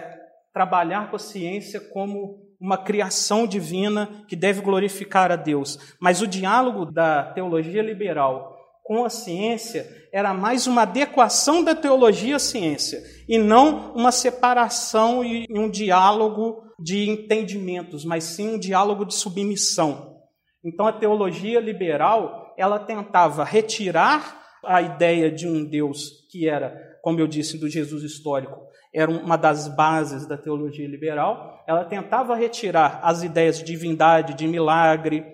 [0.53, 5.79] trabalhar com a ciência como uma criação divina que deve glorificar a Deus.
[6.01, 12.37] Mas o diálogo da teologia liberal com a ciência era mais uma adequação da teologia
[12.37, 19.05] à ciência e não uma separação e um diálogo de entendimentos, mas sim um diálogo
[19.05, 20.17] de submissão.
[20.65, 27.21] Então a teologia liberal, ela tentava retirar a ideia de um Deus que era, como
[27.21, 31.63] eu disse, do Jesus histórico, era uma das bases da teologia liberal.
[31.67, 35.25] Ela tentava retirar as ideias de divindade, de milagre,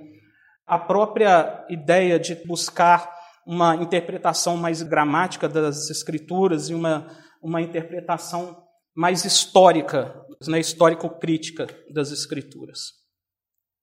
[0.67, 3.13] a própria ideia de buscar
[3.47, 7.07] uma interpretação mais gramática das escrituras e uma,
[7.43, 8.63] uma interpretação
[8.95, 10.15] mais histórica,
[10.47, 13.03] né, histórico-crítica das escrituras.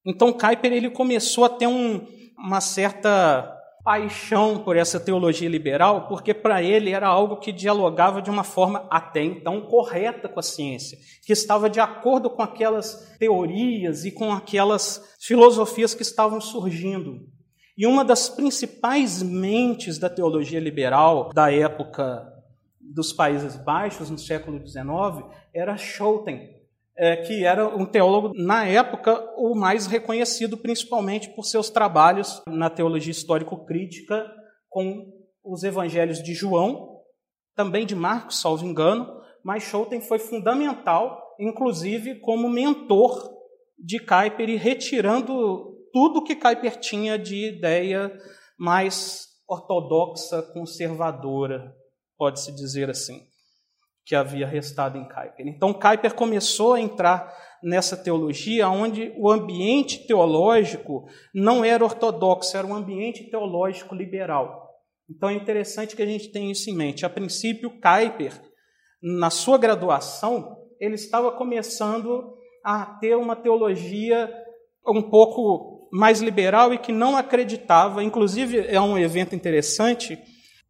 [0.06, 2.06] Então Kuyper ele começou a ter um,
[2.43, 8.30] uma certa paixão por essa teologia liberal, porque para ele era algo que dialogava de
[8.30, 14.06] uma forma até então correta com a ciência, que estava de acordo com aquelas teorias
[14.06, 17.28] e com aquelas filosofias que estavam surgindo.
[17.78, 22.28] E uma das principais mentes da teologia liberal da época
[22.80, 26.59] dos Países Baixos, no século XIX, era Schouten,
[26.99, 32.69] é, que era um teólogo, na época, o mais reconhecido, principalmente por seus trabalhos na
[32.69, 34.29] teologia histórico-crítica
[34.67, 35.07] com
[35.41, 36.99] os evangelhos de João,
[37.55, 39.07] também de Marcos, salvo engano,
[39.45, 43.33] mas Schouten foi fundamental, inclusive como mentor
[43.77, 48.12] de Kuyper e retirando tudo que Kuyper tinha de ideia
[48.57, 51.73] mais ortodoxa, conservadora,
[52.17, 53.28] pode-se dizer assim
[54.10, 55.48] que havia restado em Kuyper.
[55.48, 62.65] Então, Kuyper começou a entrar nessa teologia onde o ambiente teológico não era ortodoxo, era
[62.65, 64.67] um ambiente teológico liberal.
[65.08, 67.06] Então, é interessante que a gente tenha isso em mente.
[67.06, 68.34] A princípio, Kuyper,
[69.00, 72.34] na sua graduação, ele estava começando
[72.65, 74.28] a ter uma teologia
[74.88, 78.04] um pouco mais liberal e que não acreditava.
[78.04, 80.17] Inclusive, é um evento interessante.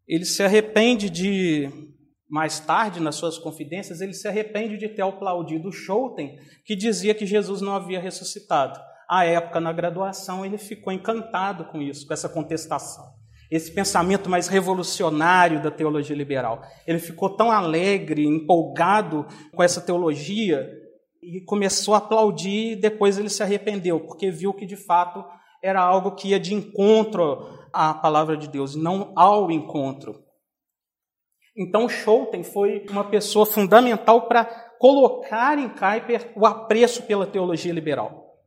[0.05, 1.88] Ele se arrepende de
[2.29, 7.25] mais tarde, nas suas confidências, ele se arrepende de ter aplaudido Schouten, que dizia que
[7.25, 8.79] Jesus não havia ressuscitado.
[9.09, 13.03] À época, na graduação, ele ficou encantado com isso, com essa contestação.
[13.49, 16.61] Esse pensamento mais revolucionário da teologia liberal.
[16.85, 20.69] Ele ficou tão alegre, empolgado com essa teologia
[21.23, 25.25] e começou a aplaudir, e depois ele se arrependeu, porque viu que de fato
[25.63, 30.28] era algo que ia de encontro à palavra de Deus, não ao encontro.
[31.59, 34.45] Então, Schouten foi uma pessoa fundamental para
[34.79, 38.37] colocar em Kuyper o apreço pela teologia liberal.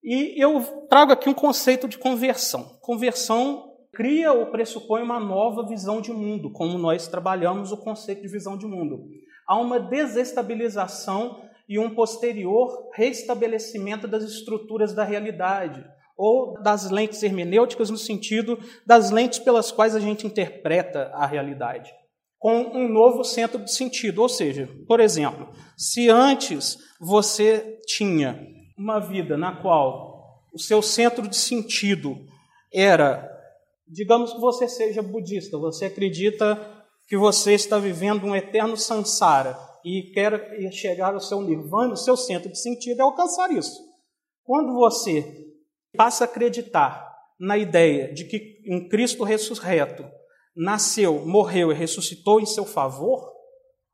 [0.00, 2.78] E eu trago aqui um conceito de conversão.
[2.80, 8.28] Conversão cria ou pressupõe uma nova visão de mundo, como nós trabalhamos o conceito de
[8.28, 9.08] visão de mundo.
[9.44, 15.84] Há uma desestabilização e um posterior restabelecimento das estruturas da realidade,
[16.16, 21.92] ou das lentes hermenêuticas, no sentido das lentes pelas quais a gente interpreta a realidade
[22.40, 24.22] com um novo centro de sentido.
[24.22, 28.44] Ou seja, por exemplo, se antes você tinha
[28.76, 32.18] uma vida na qual o seu centro de sentido
[32.72, 33.30] era,
[33.86, 36.58] digamos que você seja budista, você acredita
[37.06, 42.16] que você está vivendo um eterno samsara e quer chegar ao seu nirvana, o seu
[42.16, 43.78] centro de sentido é alcançar isso.
[44.44, 45.46] Quando você
[45.94, 47.06] passa a acreditar
[47.38, 50.04] na ideia de que um Cristo ressurreto
[50.54, 53.32] nasceu, morreu e ressuscitou em seu favor,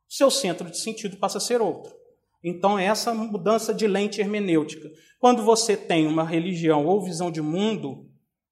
[0.07, 1.95] seu centro de sentido passa a ser outro.
[2.43, 4.89] Então, é essa mudança de lente hermenêutica.
[5.19, 8.05] Quando você tem uma religião ou visão de mundo,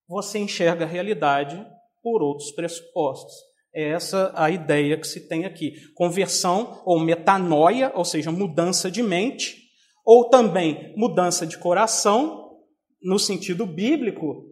[0.07, 1.65] você enxerga a realidade
[2.03, 3.33] por outros pressupostos.
[3.73, 5.73] É essa a ideia que se tem aqui.
[5.93, 9.63] Conversão ou metanoia, ou seja, mudança de mente,
[10.03, 12.57] ou também mudança de coração,
[13.01, 14.45] no sentido bíblico,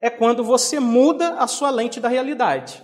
[0.00, 2.82] é quando você muda a sua lente da realidade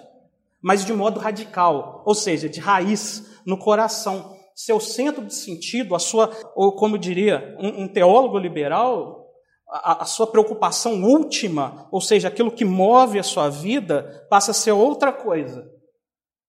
[0.62, 4.36] mas de modo radical, ou seja, de raiz no coração.
[4.54, 9.26] Seu centro de sentido, a sua, ou como diria um, um teólogo liberal,
[9.68, 14.54] a, a, sua preocupação última, ou seja, aquilo que move a sua vida, passa a
[14.54, 15.70] ser outra coisa.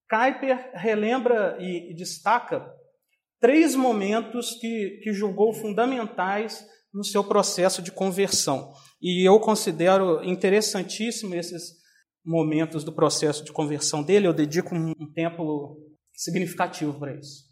[0.10, 2.66] Kuyper relembra e, e destaca
[3.40, 8.74] três momentos que, que julgou fundamentais no seu processo de conversão.
[9.02, 11.79] E eu considero interessantíssimo esses
[12.26, 15.78] momentos do processo de conversão dele, eu dedico um tempo
[16.14, 17.50] significativo para isso.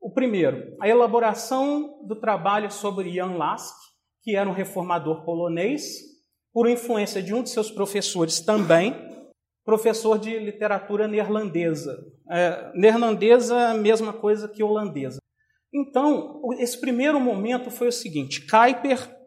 [0.00, 3.74] O primeiro, a elaboração do trabalho sobre Jan Lask,
[4.22, 5.82] que era um reformador polonês,
[6.52, 8.94] por influência de um de seus professores também,
[9.64, 11.98] professor de literatura neerlandesa.
[12.30, 15.18] É, neerlandesa é mesma coisa que holandesa.
[15.72, 19.17] Então, esse primeiro momento foi o seguinte: Kuyper,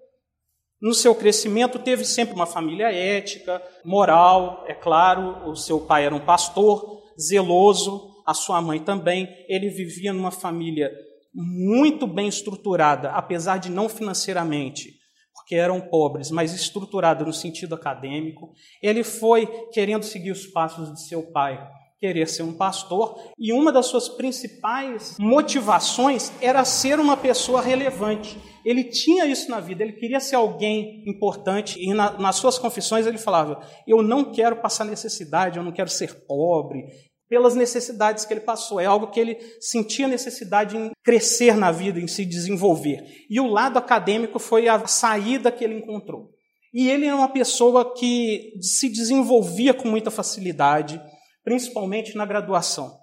[0.81, 6.15] no seu crescimento, teve sempre uma família ética, moral, é claro, o seu pai era
[6.15, 9.29] um pastor, zeloso, a sua mãe também.
[9.47, 10.91] Ele vivia numa família
[11.33, 14.91] muito bem estruturada, apesar de não financeiramente,
[15.33, 18.51] porque eram pobres, mas estruturada no sentido acadêmico.
[18.81, 21.59] Ele foi querendo seguir os passos de seu pai,
[22.01, 28.39] querer ser um pastor, e uma das suas principais motivações era ser uma pessoa relevante.
[28.65, 33.05] Ele tinha isso na vida, ele queria ser alguém importante, e na, nas suas confissões
[33.05, 36.85] ele falava: Eu não quero passar necessidade, eu não quero ser pobre,
[37.29, 38.79] pelas necessidades que ele passou.
[38.79, 43.05] É algo que ele sentia necessidade em crescer na vida, em se desenvolver.
[43.29, 46.31] E o lado acadêmico foi a saída que ele encontrou.
[46.73, 51.01] E ele é uma pessoa que se desenvolvia com muita facilidade,
[51.43, 52.99] principalmente na graduação.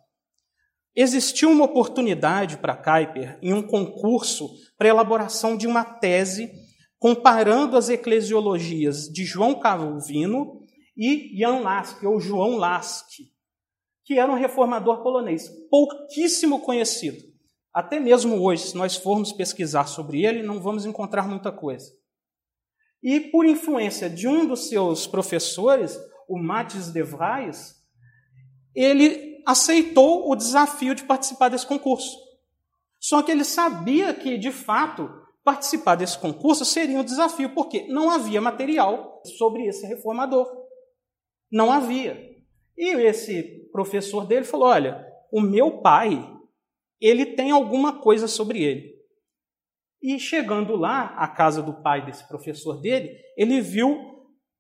[0.95, 6.51] Existiu uma oportunidade para Kuyper em um concurso para elaboração de uma tese
[6.99, 10.67] comparando as eclesiologias de João Calvino
[10.97, 13.07] e Jan Lask, ou João Lask,
[14.05, 17.23] que era um reformador polonês, pouquíssimo conhecido.
[17.73, 21.93] Até mesmo hoje, se nós formos pesquisar sobre ele, não vamos encontrar muita coisa.
[23.01, 25.97] E por influência de um dos seus professores,
[26.29, 27.77] o Matis de Vries,
[28.79, 32.17] ele aceitou o desafio de participar desse concurso.
[33.01, 35.11] Só que ele sabia que, de fato,
[35.43, 40.49] participar desse concurso seria um desafio, porque não havia material sobre esse reformador.
[41.51, 42.17] Não havia.
[42.77, 46.25] E esse professor dele falou: Olha, o meu pai,
[47.01, 48.97] ele tem alguma coisa sobre ele.
[50.01, 53.99] E chegando lá, à casa do pai desse professor dele, ele viu,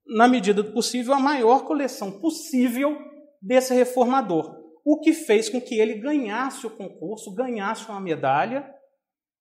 [0.06, 3.07] na medida do possível, a maior coleção possível
[3.40, 4.56] desse reformador.
[4.84, 8.68] O que fez com que ele ganhasse o concurso, ganhasse uma medalha,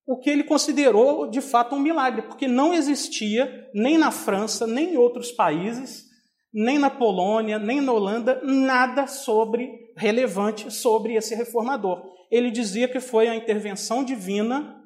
[0.06, 4.94] o que ele considerou de fato um milagre, porque não existia, nem na França, nem
[4.94, 6.06] em outros países,
[6.54, 12.04] nem na Polônia, nem na Holanda, nada sobre relevante sobre esse reformador.
[12.32, 14.82] Ele dizia que foi a intervenção divina,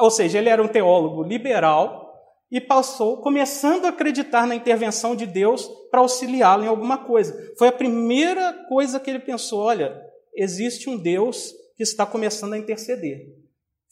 [0.00, 2.10] ou seja, ele era um teólogo liberal
[2.50, 7.54] e passou começando a acreditar na intervenção de Deus para auxiliá-lo em alguma coisa.
[7.58, 10.00] Foi a primeira coisa que ele pensou, olha,
[10.34, 13.26] existe um Deus que está começando a interceder.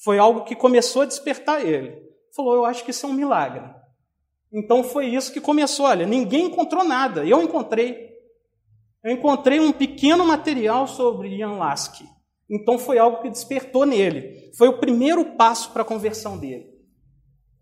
[0.02, 2.02] Foi algo que começou a despertar ele.
[2.34, 3.62] Falou, eu acho que isso é um milagre.
[4.52, 5.86] Então foi isso que começou.
[5.86, 7.24] Olha, ninguém encontrou nada.
[7.24, 8.08] Eu encontrei.
[9.02, 12.04] Eu encontrei um pequeno material sobre Ian Lasky.
[12.48, 14.52] Então foi algo que despertou nele.
[14.56, 16.77] Foi o primeiro passo para a conversão dele.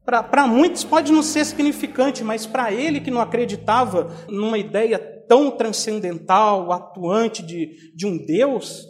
[0.07, 4.99] Para muitos pode não ser significante, mas para ele que não acreditava numa ideia
[5.29, 8.87] tão transcendental, atuante de, de um Deus,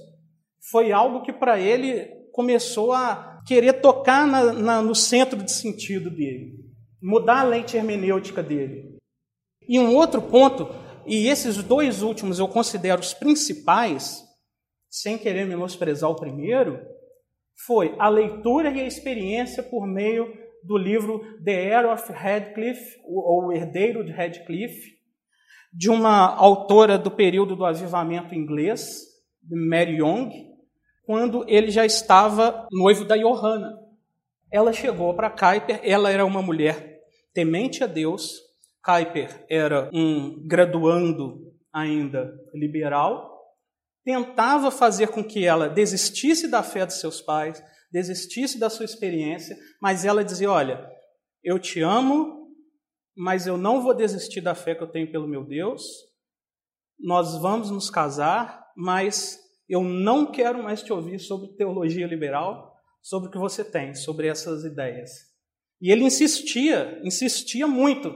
[0.70, 6.10] foi algo que para ele começou a querer tocar na, na, no centro de sentido
[6.10, 6.66] dele
[7.02, 8.96] mudar a lente hermenêutica dele.
[9.68, 10.68] E um outro ponto,
[11.06, 14.24] e esses dois últimos eu considero os principais,
[14.90, 16.80] sem querer menosprezar o primeiro,
[17.66, 23.46] foi a leitura e a experiência por meio do livro The Heir of Radcliffe, ou
[23.46, 24.96] O Herdeiro de Radcliffe,
[25.72, 29.02] de uma autora do período do avivamento inglês,
[29.48, 30.30] Mary Young,
[31.04, 33.78] quando ele já estava noivo da Johanna.
[34.50, 37.00] Ela chegou para Kuyper, ela era uma mulher
[37.32, 38.40] temente a Deus.
[38.82, 43.36] Kuyper era um graduando ainda liberal,
[44.04, 47.62] tentava fazer com que ela desistisse da fé dos seus pais,
[47.96, 50.86] desistisse da sua experiência, mas ela dizia: Olha,
[51.42, 52.52] eu te amo,
[53.16, 55.82] mas eu não vou desistir da fé que eu tenho pelo meu Deus.
[57.00, 63.28] Nós vamos nos casar, mas eu não quero mais te ouvir sobre teologia liberal, sobre
[63.28, 65.10] o que você tem, sobre essas ideias.
[65.80, 68.14] E ele insistia, insistia muito,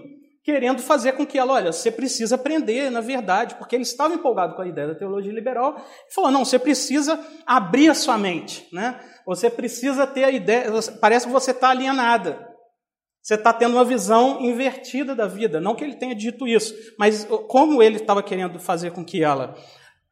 [0.50, 4.56] querendo fazer com que ela, olha, você precisa aprender, na verdade, porque ele estava empolgado
[4.56, 5.76] com a ideia da teologia liberal,
[6.08, 8.98] e falou, não, você precisa abrir a sua mente, né?
[9.24, 10.66] Você precisa ter a ideia,
[11.00, 12.48] parece que você está alienada.
[13.22, 15.60] Você está tendo uma visão invertida da vida.
[15.60, 19.54] Não que ele tenha dito isso, mas como ele estava querendo fazer com que ela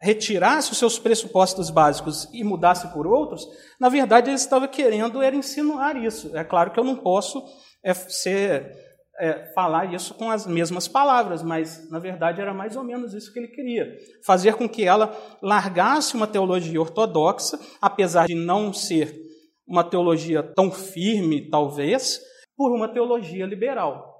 [0.01, 3.45] retirasse os seus pressupostos básicos e mudasse por outros,
[3.80, 6.36] na verdade ele estava querendo era insinuar isso.
[6.36, 7.43] É claro que eu não posso
[7.82, 8.76] é, ser,
[9.18, 13.32] é, falar isso com as mesmas palavras, mas na verdade era mais ou menos isso
[13.32, 19.14] que ele queria: fazer com que ela largasse uma teologia ortodoxa, apesar de não ser
[19.66, 22.20] uma teologia tão firme, talvez,
[22.56, 24.16] por uma teologia liberal.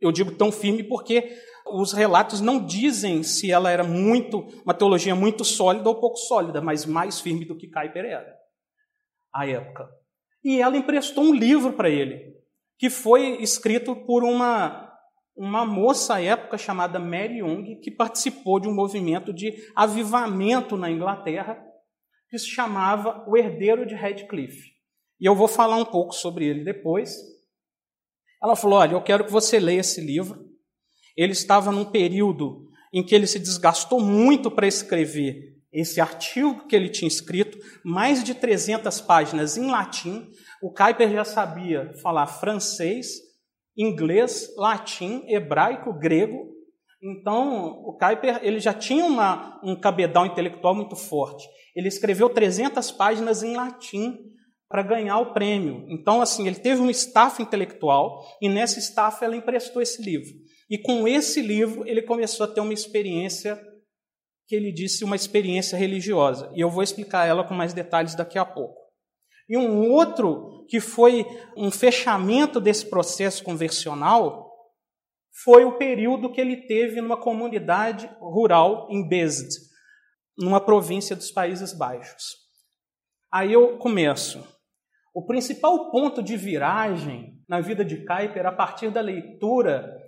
[0.00, 1.36] Eu digo tão firme porque
[1.66, 6.60] os relatos não dizem se ela era muito uma teologia muito sólida ou pouco sólida,
[6.60, 8.36] mas mais firme do que Kuyper era
[9.34, 9.88] à época.
[10.44, 12.34] E ela emprestou um livro para ele,
[12.82, 14.90] que foi escrito por uma
[15.36, 20.90] uma moça à época chamada Mary Young, que participou de um movimento de avivamento na
[20.90, 21.64] Inglaterra,
[22.28, 24.72] que se chamava O Herdeiro de Radcliffe.
[25.20, 27.16] E eu vou falar um pouco sobre ele depois.
[28.42, 30.44] Ela falou: Olha, eu quero que você leia esse livro.
[31.16, 36.76] Ele estava num período em que ele se desgastou muito para escrever esse artigo que
[36.76, 40.28] ele tinha escrito, mais de 300 páginas em latim.
[40.62, 43.08] O Kuyper já sabia falar francês,
[43.76, 46.52] inglês, latim, hebraico, grego.
[47.02, 51.48] Então, o Kuyper ele já tinha uma, um cabedal intelectual muito forte.
[51.74, 54.18] Ele escreveu 300 páginas em latim
[54.68, 55.86] para ganhar o prêmio.
[55.88, 60.30] Então, assim, ele teve um staff intelectual e nessa staff ela emprestou esse livro.
[60.70, 63.60] E com esse livro ele começou a ter uma experiência
[64.46, 66.50] que ele disse uma experiência religiosa.
[66.54, 68.80] E eu vou explicar ela com mais detalhes daqui a pouco.
[69.48, 71.26] E um outro que foi
[71.56, 74.50] um fechamento desse processo conversional
[75.44, 79.48] foi o período que ele teve numa comunidade rural em Bezd,
[80.38, 82.36] numa província dos Países Baixos.
[83.32, 84.46] Aí eu começo.
[85.14, 90.01] O principal ponto de viragem na vida de Kuyper, a partir da leitura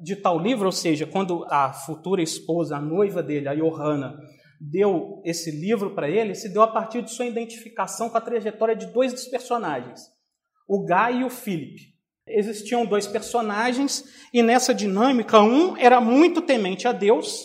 [0.00, 4.16] de tal livro, ou seja, quando a futura esposa, a noiva dele, a Johanna,
[4.60, 8.76] deu esse livro para ele, se deu a partir de sua identificação com a trajetória
[8.76, 10.02] de dois dos personagens,
[10.68, 11.92] o Guy e o Philip.
[12.26, 17.44] Existiam dois personagens e nessa dinâmica, um era muito temente a Deus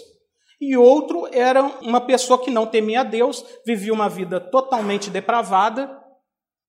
[0.62, 5.90] e outro era uma pessoa que não temia a Deus, vivia uma vida totalmente depravada,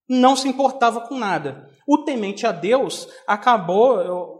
[0.08, 1.68] não se importava com nada.
[1.86, 4.37] O temente a Deus acabou,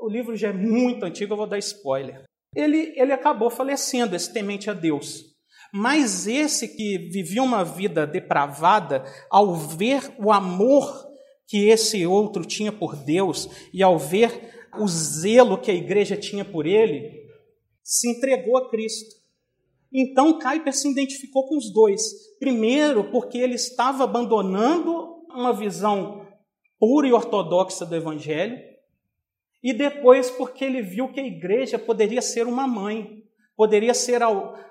[0.00, 2.24] o livro já é muito antigo, eu vou dar spoiler.
[2.54, 5.30] Ele, ele acabou falecendo, esse temente a Deus.
[5.72, 11.08] Mas esse que vivia uma vida depravada, ao ver o amor
[11.46, 16.44] que esse outro tinha por Deus e ao ver o zelo que a igreja tinha
[16.44, 17.28] por ele,
[17.82, 19.20] se entregou a Cristo.
[19.92, 22.02] Então Kuyper se identificou com os dois.
[22.38, 26.26] Primeiro, porque ele estava abandonando uma visão
[26.78, 28.58] pura e ortodoxa do Evangelho,
[29.62, 33.22] e depois, porque ele viu que a igreja poderia ser uma mãe,
[33.54, 34.22] poderia ser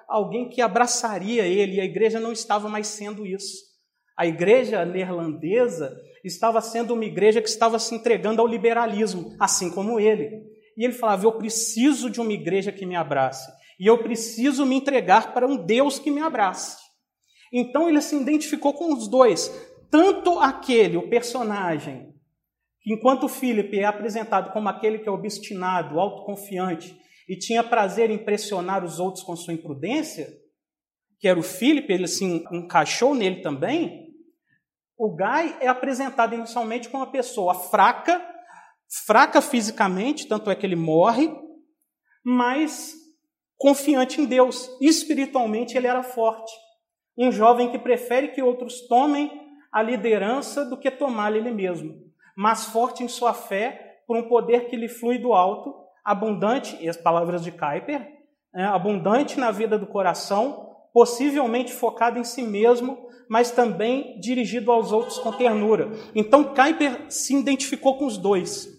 [0.07, 3.69] alguém que abraçaria ele, e a igreja não estava mais sendo isso.
[4.17, 9.99] A igreja neerlandesa estava sendo uma igreja que estava se entregando ao liberalismo, assim como
[9.99, 10.43] ele.
[10.75, 14.75] E ele falava: Eu preciso de uma igreja que me abrace, e eu preciso me
[14.75, 16.77] entregar para um Deus que me abrace.
[17.53, 19.49] Então ele se identificou com os dois,
[19.89, 22.13] tanto aquele, o personagem
[22.91, 28.83] Enquanto Filipe é apresentado como aquele que é obstinado, autoconfiante e tinha prazer em impressionar
[28.83, 30.27] os outros com sua imprudência,
[31.19, 34.09] que era o Filipe, ele se encaixou nele também.
[34.97, 38.19] O Gai é apresentado inicialmente como uma pessoa fraca,
[39.05, 41.31] fraca fisicamente, tanto é que ele morre,
[42.25, 42.95] mas
[43.55, 44.67] confiante em Deus.
[44.81, 46.51] Espiritualmente ele era forte.
[47.15, 49.31] Um jovem que prefere que outros tomem
[49.71, 52.08] a liderança do que tomar ele mesmo
[52.39, 55.75] mas forte em sua fé por um poder que lhe flui do alto,
[56.05, 58.07] abundante, e as palavras de Kuyper,
[58.55, 62.97] é, abundante na vida do coração, possivelmente focado em si mesmo,
[63.29, 65.91] mas também dirigido aos outros com ternura.
[66.15, 68.69] Então Kuyper se identificou com os dois.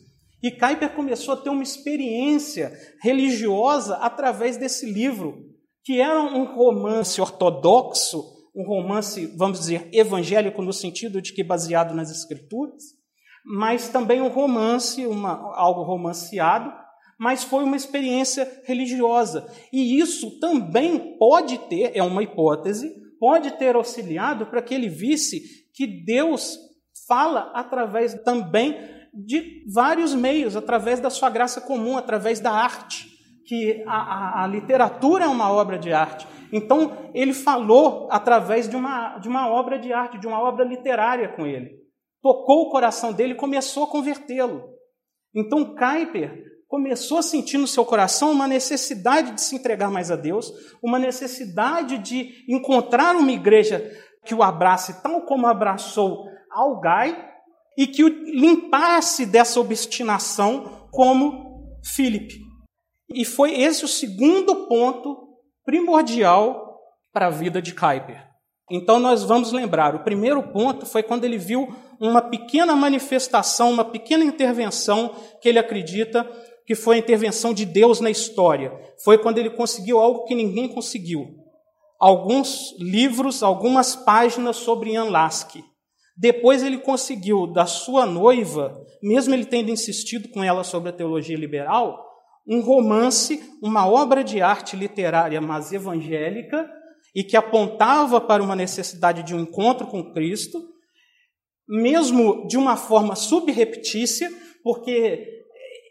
[0.43, 5.37] E Kuyper começou a ter uma experiência religiosa através desse livro,
[5.85, 8.25] que era um romance ortodoxo,
[8.57, 12.99] um romance, vamos dizer, evangélico no sentido de que baseado nas escrituras,
[13.45, 16.73] mas também um romance, uma, algo romanceado,
[17.19, 19.47] mas foi uma experiência religiosa.
[19.73, 25.43] E isso também pode ter, é uma hipótese, pode ter auxiliado para que ele visse
[25.75, 26.59] que Deus
[27.07, 28.77] fala através também
[29.13, 33.09] de vários meios, através da sua graça comum, através da arte,
[33.45, 36.27] que a, a, a literatura é uma obra de arte.
[36.53, 41.29] Então, ele falou através de uma, de uma obra de arte, de uma obra literária
[41.29, 41.80] com ele
[42.23, 44.69] tocou o coração dele e começou a convertê-lo.
[45.35, 50.17] Então, Kuyper começou a sentir no seu coração uma necessidade de se entregar mais a
[50.17, 50.53] Deus,
[50.83, 53.91] uma necessidade de encontrar uma igreja
[54.25, 57.29] que o abrace tal como abraçou Algai
[57.77, 62.41] e que o limpasse dessa obstinação como Filipe.
[63.13, 65.29] E foi esse o segundo ponto
[65.65, 66.79] primordial
[67.13, 68.30] para a vida de Kuyper.
[68.71, 73.85] Então nós vamos lembrar, o primeiro ponto foi quando ele viu uma pequena manifestação, uma
[73.85, 76.25] pequena intervenção que ele acredita
[76.65, 78.73] que foi a intervenção de Deus na história.
[79.03, 81.27] Foi quando ele conseguiu algo que ninguém conseguiu.
[81.99, 85.65] Alguns livros, algumas páginas sobre Ian Lasky.
[86.17, 91.37] Depois ele conseguiu da sua noiva, mesmo ele tendo insistido com ela sobre a teologia
[91.37, 92.07] liberal,
[92.47, 96.71] um romance, uma obra de arte literária, mas evangélica,
[97.15, 100.63] e que apontava para uma necessidade de um encontro com Cristo,
[101.69, 104.31] mesmo de uma forma subreptícia,
[104.63, 105.41] porque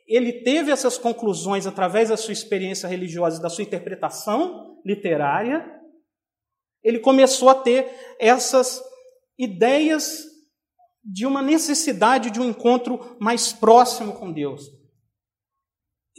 [0.07, 5.65] ele teve essas conclusões através da sua experiência religiosa e da sua interpretação literária,
[6.83, 7.87] ele começou a ter
[8.19, 8.81] essas
[9.37, 10.25] ideias
[11.03, 14.63] de uma necessidade de um encontro mais próximo com Deus.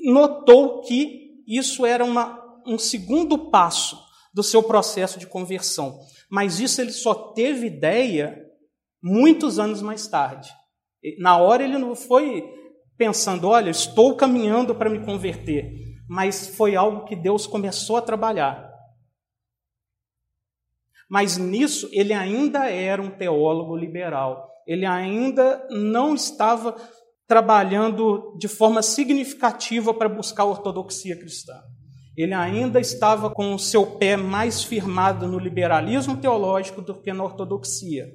[0.05, 5.99] Notou que isso era uma, um segundo passo do seu processo de conversão,
[6.31, 8.47] mas isso ele só teve ideia
[9.03, 10.51] muitos anos mais tarde.
[11.18, 12.45] Na hora ele não foi
[12.97, 15.72] pensando, olha, estou caminhando para me converter,
[16.09, 18.70] mas foi algo que Deus começou a trabalhar.
[21.09, 24.49] Mas nisso ele ainda era um teólogo liberal.
[24.64, 26.76] Ele ainda não estava
[27.26, 31.55] trabalhando de forma significativa para buscar a ortodoxia cristã.
[32.17, 37.25] Ele ainda estava com o seu pé mais firmado no liberalismo teológico do que na
[37.25, 38.07] ortodoxia.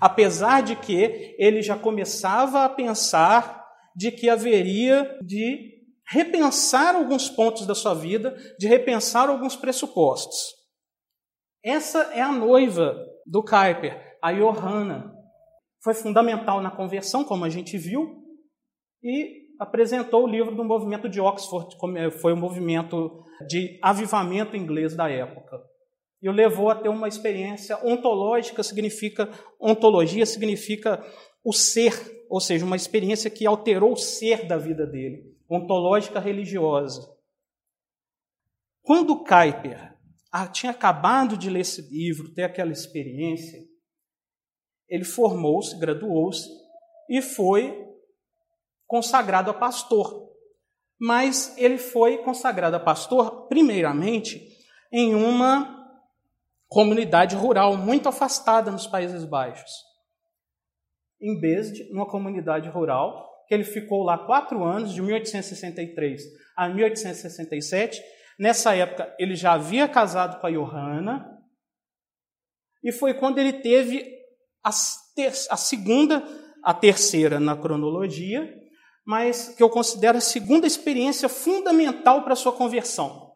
[0.00, 5.72] Apesar de que ele já começava a pensar de que haveria de
[6.06, 10.54] repensar alguns pontos da sua vida, de repensar alguns pressupostos.
[11.64, 12.94] Essa é a noiva
[13.26, 15.14] do Kuyper, a Johanna.
[15.82, 18.22] Foi fundamental na conversão, como a gente viu,
[19.02, 24.94] e apresentou o livro do movimento de Oxford, como foi o movimento de avivamento inglês
[24.96, 25.60] da época.
[26.22, 29.28] E o levou a ter uma experiência ontológica, significa
[29.60, 31.04] ontologia significa
[31.44, 31.92] o ser
[32.34, 37.08] ou seja, uma experiência que alterou o ser da vida dele, ontológica religiosa.
[38.82, 39.96] Quando Kuyper
[40.32, 43.62] ah, tinha acabado de ler esse livro, ter aquela experiência,
[44.88, 46.48] ele formou-se, graduou-se
[47.08, 47.83] e foi
[48.86, 50.32] consagrado a pastor.
[50.98, 54.40] Mas ele foi consagrado a pastor, primeiramente,
[54.92, 55.84] em uma
[56.68, 59.70] comunidade rural muito afastada nos Países Baixos
[61.24, 66.22] em Besde, numa comunidade rural, que ele ficou lá quatro anos, de 1863
[66.54, 68.02] a 1867.
[68.38, 71.30] Nessa época, ele já havia casado com a Johanna,
[72.82, 74.06] e foi quando ele teve
[74.62, 74.70] a,
[75.16, 76.22] ter a segunda,
[76.62, 78.54] a terceira na cronologia,
[79.06, 83.32] mas que eu considero a segunda experiência fundamental para a sua conversão.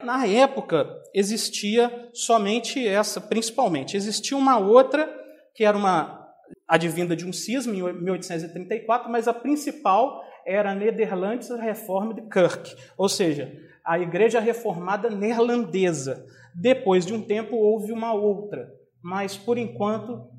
[0.00, 3.96] Na época, existia somente essa, principalmente.
[3.96, 5.08] Existia uma outra,
[5.54, 6.24] que era uma
[6.68, 13.08] advinda de um cisma em 1834, mas a principal era a Nederlandse Reformed Kerk, ou
[13.08, 13.52] seja,
[13.84, 16.24] a Igreja Reformada Neerlandesa.
[16.54, 18.68] Depois de um tempo houve uma outra,
[19.02, 20.33] mas por enquanto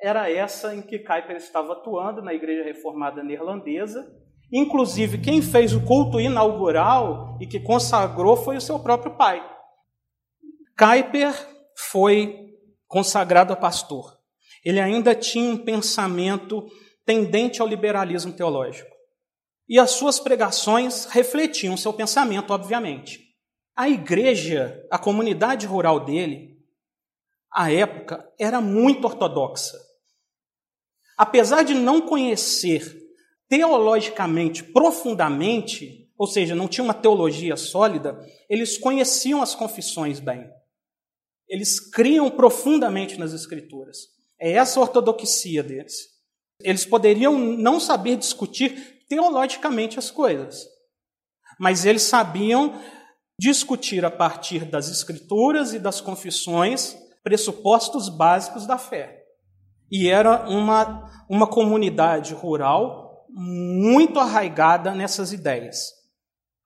[0.00, 4.06] era essa em que Kuyper estava atuando na Igreja Reformada Neerlandesa.
[4.52, 9.44] Inclusive, quem fez o culto inaugural e que consagrou foi o seu próprio pai.
[10.78, 11.34] Kuyper
[11.74, 12.54] foi
[12.86, 14.16] consagrado a pastor
[14.66, 16.66] ele ainda tinha um pensamento
[17.04, 18.90] tendente ao liberalismo teológico.
[19.68, 23.20] E as suas pregações refletiam seu pensamento, obviamente.
[23.76, 26.58] A igreja, a comunidade rural dele,
[27.52, 29.78] à época, era muito ortodoxa.
[31.16, 33.02] Apesar de não conhecer
[33.48, 40.48] teologicamente profundamente, ou seja, não tinha uma teologia sólida, eles conheciam as confissões bem.
[41.48, 44.08] Eles criam profundamente nas Escrituras.
[44.38, 45.94] É essa a ortodoxia deles.
[46.62, 50.66] Eles poderiam não saber discutir teologicamente as coisas,
[51.58, 52.80] mas eles sabiam
[53.40, 59.25] discutir a partir das escrituras e das confissões pressupostos básicos da fé.
[59.90, 65.92] E era uma, uma comunidade rural muito arraigada nessas ideias.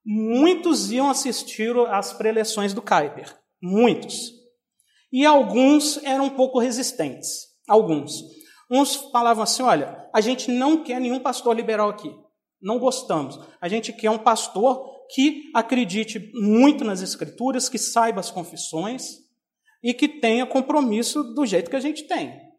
[0.04, 4.32] Muitos iam assistir às preleções do Kuyper, muitos.
[5.12, 7.48] E alguns eram um pouco resistentes.
[7.68, 8.22] Alguns.
[8.70, 12.10] Uns falavam assim: olha, a gente não quer nenhum pastor liberal aqui.
[12.62, 13.38] Não gostamos.
[13.60, 19.18] A gente quer um pastor que acredite muito nas Escrituras, que saiba as confissões
[19.82, 22.49] e que tenha compromisso do jeito que a gente tem.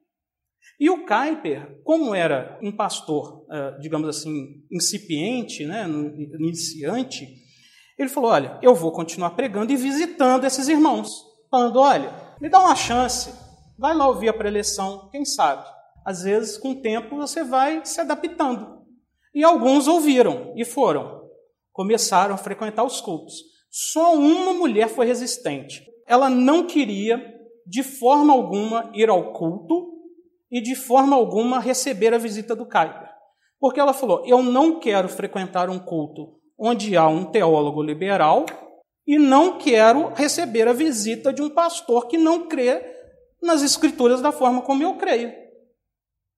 [0.82, 5.86] E o Kuyper, como era um pastor, eh, digamos assim, incipiente, né,
[6.40, 7.28] iniciante,
[8.00, 12.12] ele falou: Olha, eu vou continuar pregando e visitando esses irmãos, falando: Olha,
[12.42, 13.32] me dá uma chance,
[13.78, 15.70] vai lá ouvir a preleção, quem sabe?
[16.04, 18.82] Às vezes, com o tempo, você vai se adaptando.
[19.36, 21.22] E alguns ouviram e foram.
[21.72, 23.36] Começaram a frequentar os cultos.
[23.70, 25.86] Só uma mulher foi resistente.
[26.08, 27.24] Ela não queria,
[27.68, 29.92] de forma alguma, ir ao culto
[30.52, 33.10] e, de forma alguma, receber a visita do Kuyper.
[33.60, 38.46] Porque ela falou: Eu não quero frequentar um culto onde há um teólogo liberal
[39.08, 42.84] e não quero receber a visita de um pastor que não crê
[43.42, 45.34] nas Escrituras da forma como eu creio.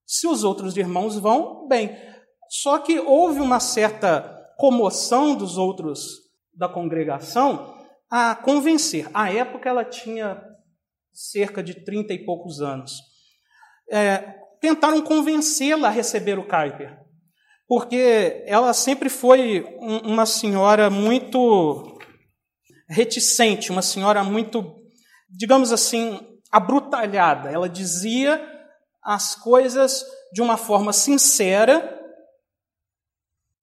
[0.05, 1.97] Se os outros irmãos vão, bem.
[2.49, 4.22] Só que houve uma certa
[4.57, 6.22] comoção dos outros
[6.53, 7.74] da congregação
[8.09, 9.09] a convencer.
[9.14, 10.41] À época ela tinha
[11.11, 13.12] cerca de trinta e poucos anos.
[13.91, 14.17] É,
[14.59, 16.97] tentaram convencê-la a receber o Kuyper,
[17.67, 19.65] porque ela sempre foi
[20.03, 21.97] uma senhora muito
[22.88, 24.75] reticente, uma senhora muito,
[25.29, 26.19] digamos assim,
[26.51, 27.49] abrutalhada.
[27.49, 28.41] Ela dizia
[29.03, 31.99] as coisas de uma forma sincera,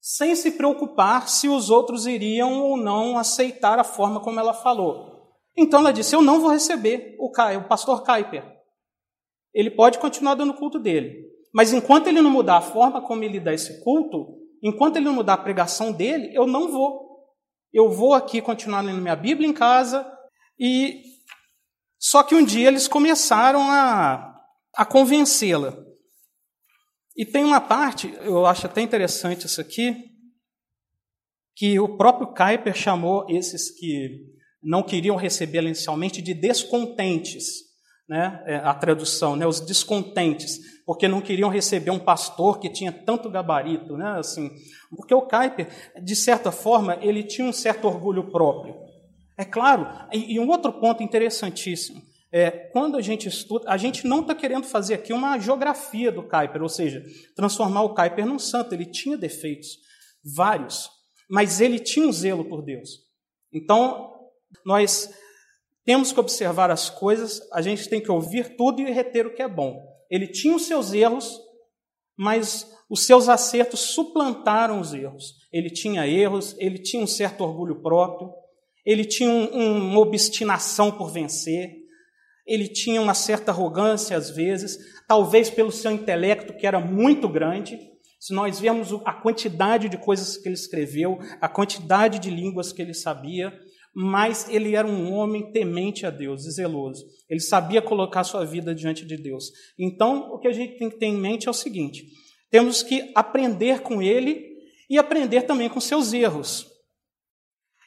[0.01, 5.11] sem se preocupar se os outros iriam ou não aceitar a forma como ela falou.
[5.57, 8.60] Então ela disse: Eu não vou receber o, Kai, o pastor Kuyper.
[9.55, 13.41] Ele pode continuar dando culto dele, mas enquanto ele não mudar a forma como ele
[13.41, 17.11] dá esse culto, enquanto ele não mudar a pregação dele, eu não vou.
[17.73, 20.11] Eu vou aqui continuar lendo minha Bíblia em casa
[20.59, 21.03] e
[21.99, 24.31] só que um dia eles começaram a
[24.75, 25.77] a convencê-la.
[27.17, 29.95] E tem uma parte, eu acho até interessante isso aqui,
[31.57, 34.27] que o próprio Kuyper chamou esses que
[34.63, 37.45] não queriam recebê-la inicialmente de descontentes,
[38.11, 38.43] né?
[38.45, 39.47] É, a tradução, né?
[39.47, 44.19] os descontentes, porque não queriam receber um pastor que tinha tanto gabarito, né?
[44.19, 44.51] assim,
[44.97, 45.69] porque o Kuyper,
[46.03, 48.75] de certa forma, ele tinha um certo orgulho próprio.
[49.39, 52.03] É claro, e, e um outro ponto interessantíssimo,
[52.33, 56.25] é, quando a gente estuda, a gente não está querendo fazer aqui uma geografia do
[56.25, 57.05] Kuiper, ou seja,
[57.37, 58.75] transformar o Kuiper num santo.
[58.75, 59.79] Ele tinha defeitos,
[60.35, 60.91] vários,
[61.31, 62.89] mas ele tinha um zelo por Deus.
[63.53, 64.13] Então,
[64.67, 65.09] nós
[65.91, 69.43] temos que observar as coisas, a gente tem que ouvir tudo e reter o que
[69.43, 69.77] é bom.
[70.09, 71.37] Ele tinha os seus erros,
[72.17, 75.35] mas os seus acertos suplantaram os erros.
[75.53, 78.33] Ele tinha erros, ele tinha um certo orgulho próprio,
[78.87, 81.75] ele tinha um, uma obstinação por vencer,
[82.47, 84.79] ele tinha uma certa arrogância às vezes,
[85.09, 87.77] talvez pelo seu intelecto que era muito grande.
[88.21, 92.81] Se nós vemos a quantidade de coisas que ele escreveu, a quantidade de línguas que
[92.81, 93.53] ele sabia,
[93.95, 97.05] mas ele era um homem temente a Deus e zeloso.
[97.29, 99.51] Ele sabia colocar sua vida diante de Deus.
[99.79, 102.05] Então, o que a gente tem que ter em mente é o seguinte:
[102.51, 104.49] temos que aprender com ele
[104.89, 106.67] e aprender também com seus erros.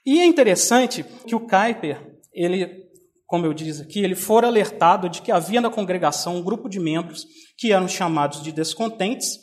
[0.06, 2.84] E é interessante que o Kuyper, ele
[3.34, 6.80] como eu disse aqui, ele fora alertado de que havia na congregação um grupo de
[6.80, 7.26] membros
[7.58, 9.40] que eram chamados de descontentes,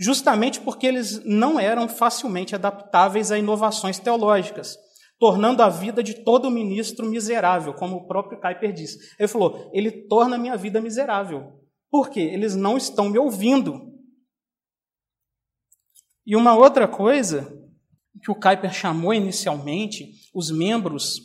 [0.00, 4.78] justamente porque eles não eram facilmente adaptáveis a inovações teológicas,
[5.18, 8.98] tornando a vida de todo ministro miserável, como o próprio Kuyper disse.
[9.18, 11.60] Ele falou: ele torna a minha vida miserável.
[11.90, 12.20] Por quê?
[12.20, 13.92] Eles não estão me ouvindo.
[16.26, 17.52] E uma outra coisa
[18.22, 21.20] que o Kuyper chamou inicialmente os membros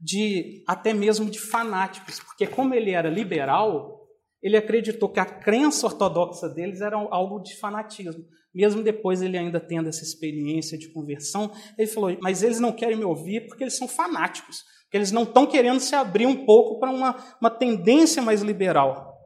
[0.00, 4.00] de até mesmo de fanáticos, porque como ele era liberal,
[4.42, 8.24] ele acreditou que a crença ortodoxa deles era algo de fanatismo.
[8.54, 12.96] Mesmo depois ele ainda tendo essa experiência de conversão, ele falou: "Mas eles não querem
[12.96, 16.80] me ouvir porque eles são fanáticos, porque eles não estão querendo se abrir um pouco
[16.80, 19.16] para uma, uma tendência mais liberal."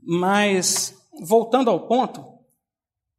[0.00, 2.24] Mas voltando ao ponto,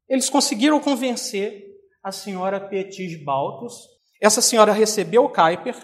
[0.08, 1.66] eles conseguiram convencer
[2.04, 3.88] a senhora Petis Baltos.
[4.22, 5.76] Essa senhora recebeu o Kuiper,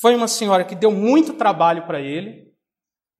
[0.00, 2.52] foi uma senhora que deu muito trabalho para ele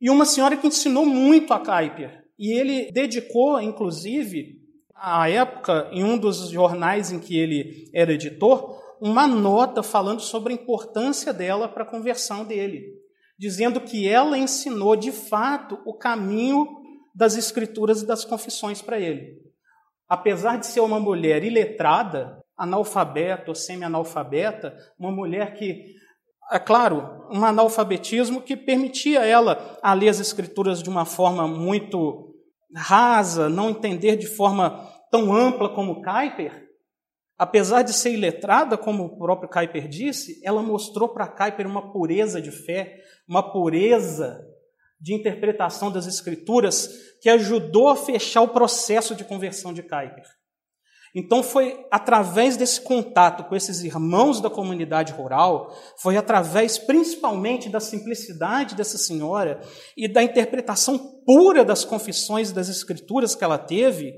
[0.00, 2.24] e uma senhora que ensinou muito a Kuyper.
[2.38, 4.57] E ele dedicou, inclusive,
[5.00, 10.52] à época, em um dos jornais em que ele era editor, uma nota falando sobre
[10.52, 12.94] a importância dela para a conversão dele,
[13.38, 16.66] dizendo que ela ensinou de fato o caminho
[17.14, 19.38] das escrituras e das confissões para ele.
[20.08, 25.96] Apesar de ser uma mulher iletrada, analfabeta ou semi-analfabeta, uma mulher que
[26.50, 32.27] é claro, um analfabetismo que permitia ela a ler as escrituras de uma forma muito
[32.74, 36.68] rasa, não entender de forma tão ampla como Kuyper,
[37.36, 42.40] apesar de ser iletrada, como o próprio Kuyper disse, ela mostrou para Kuyper uma pureza
[42.40, 44.44] de fé, uma pureza
[45.00, 46.88] de interpretação das Escrituras
[47.20, 50.37] que ajudou a fechar o processo de conversão de Kuyper.
[51.14, 57.80] Então foi através desse contato com esses irmãos da comunidade rural, foi através principalmente da
[57.80, 59.60] simplicidade dessa senhora
[59.96, 64.14] e da interpretação pura das confissões das escrituras que ela teve,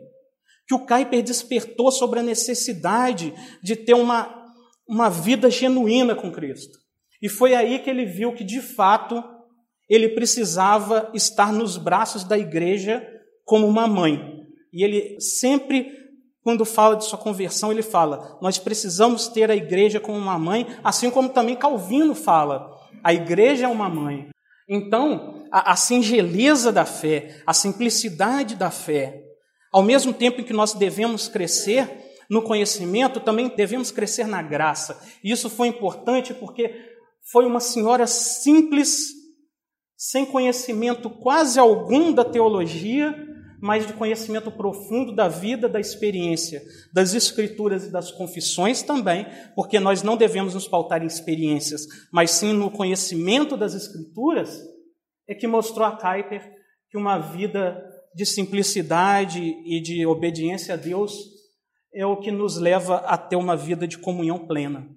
[0.66, 3.32] que o Kuyper despertou sobre a necessidade
[3.62, 4.32] de ter uma,
[4.88, 6.78] uma vida genuína com Cristo.
[7.22, 9.22] E foi aí que ele viu que, de fato,
[9.88, 13.07] ele precisava estar nos braços da igreja
[13.45, 14.41] como uma mãe.
[14.72, 15.99] E ele sempre
[16.51, 20.66] quando fala de sua conversão, ele fala: nós precisamos ter a igreja como uma mãe,
[20.82, 24.28] assim como também Calvino fala: a igreja é uma mãe.
[24.68, 29.22] Então, a, a singeleza da fé, a simplicidade da fé,
[29.72, 31.88] ao mesmo tempo em que nós devemos crescer
[32.28, 35.01] no conhecimento, também devemos crescer na graça.
[35.22, 36.74] E isso foi importante porque
[37.30, 39.11] foi uma senhora simples,
[39.96, 43.14] sem conhecimento quase algum da teologia,
[43.61, 49.79] mas de conhecimento profundo da vida, da experiência, das escrituras e das confissões também, porque
[49.79, 54.63] nós não devemos nos pautar em experiências, mas sim no conhecimento das escrituras,
[55.29, 56.51] é que mostrou a Kuyper
[56.91, 57.83] que uma vida
[58.15, 61.13] de simplicidade e de obediência a Deus
[61.95, 64.89] é o que nos leva a ter uma vida de comunhão plena.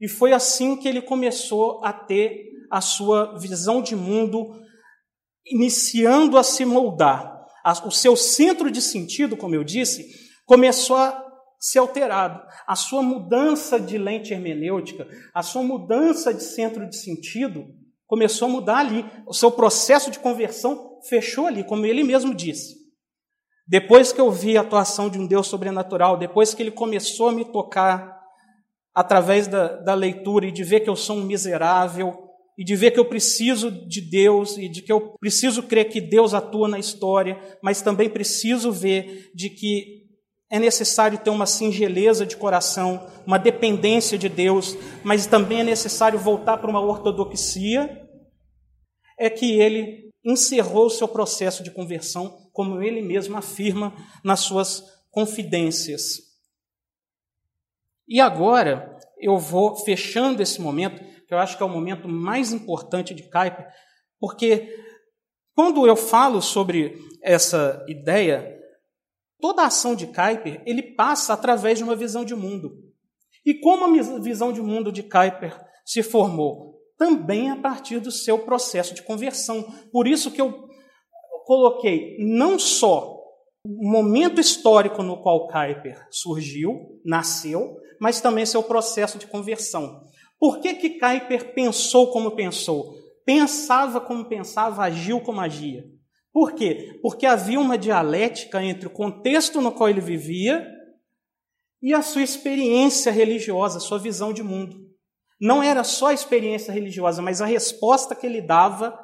[0.00, 4.60] E foi assim que ele começou a ter a sua visão de mundo
[5.44, 7.35] iniciando a se moldar
[7.84, 10.06] o seu centro de sentido, como eu disse,
[10.44, 11.24] começou a
[11.58, 12.40] ser alterado.
[12.66, 17.66] A sua mudança de lente hermenêutica, a sua mudança de centro de sentido
[18.06, 19.04] começou a mudar ali.
[19.26, 22.76] O seu processo de conversão fechou ali, como ele mesmo disse.
[23.66, 27.32] Depois que eu vi a atuação de um Deus sobrenatural, depois que ele começou a
[27.32, 28.16] me tocar
[28.94, 32.25] através da, da leitura e de ver que eu sou um miserável,
[32.56, 36.00] e de ver que eu preciso de Deus e de que eu preciso crer que
[36.00, 40.06] Deus atua na história, mas também preciso ver de que
[40.48, 46.18] é necessário ter uma singeleza de coração, uma dependência de Deus, mas também é necessário
[46.18, 48.02] voltar para uma ortodoxia,
[49.18, 53.94] é que ele encerrou o seu processo de conversão, como ele mesmo afirma
[54.24, 56.26] nas suas confidências.
[58.08, 62.52] E agora eu vou fechando esse momento que eu acho que é o momento mais
[62.52, 63.66] importante de Kuyper,
[64.20, 64.74] porque
[65.54, 68.56] quando eu falo sobre essa ideia,
[69.40, 72.86] toda a ação de Kuyper, ele passa através de uma visão de mundo.
[73.44, 76.76] E como a visão de mundo de Kuyper se formou?
[76.98, 79.62] Também a partir do seu processo de conversão.
[79.92, 80.66] Por isso que eu
[81.44, 83.16] coloquei não só
[83.64, 90.04] o momento histórico no qual Kuyper surgiu, nasceu, mas também seu processo de conversão.
[90.38, 92.94] Por que, que Kuyper pensou como pensou?
[93.24, 95.84] Pensava como pensava, agiu como agia.
[96.32, 96.98] Por quê?
[97.02, 100.66] Porque havia uma dialética entre o contexto no qual ele vivia
[101.82, 104.76] e a sua experiência religiosa, a sua visão de mundo.
[105.40, 108.98] Não era só a experiência religiosa, mas a resposta que ele dava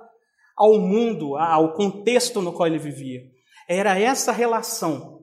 [0.56, 3.20] ao mundo, ao contexto no qual ele vivia.
[3.68, 5.22] Era essa relação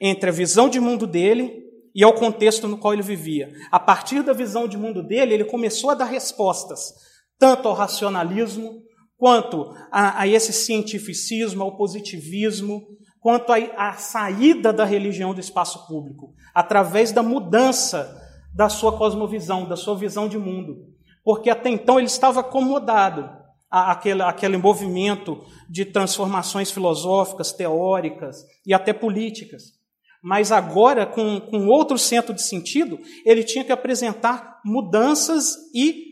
[0.00, 1.67] entre a visão de mundo dele
[1.98, 3.52] e ao contexto no qual ele vivia.
[3.72, 6.94] A partir da visão de mundo dele, ele começou a dar respostas,
[7.36, 8.84] tanto ao racionalismo,
[9.16, 12.86] quanto a, a esse cientificismo, ao positivismo,
[13.18, 18.16] quanto à saída da religião do espaço público, através da mudança
[18.54, 20.86] da sua cosmovisão, da sua visão de mundo.
[21.24, 23.28] Porque até então ele estava acomodado
[23.68, 29.77] àquele, àquele movimento de transformações filosóficas, teóricas e até políticas.
[30.28, 36.04] Mas agora, com, com outro centro de sentido, ele tinha que apresentar mudanças e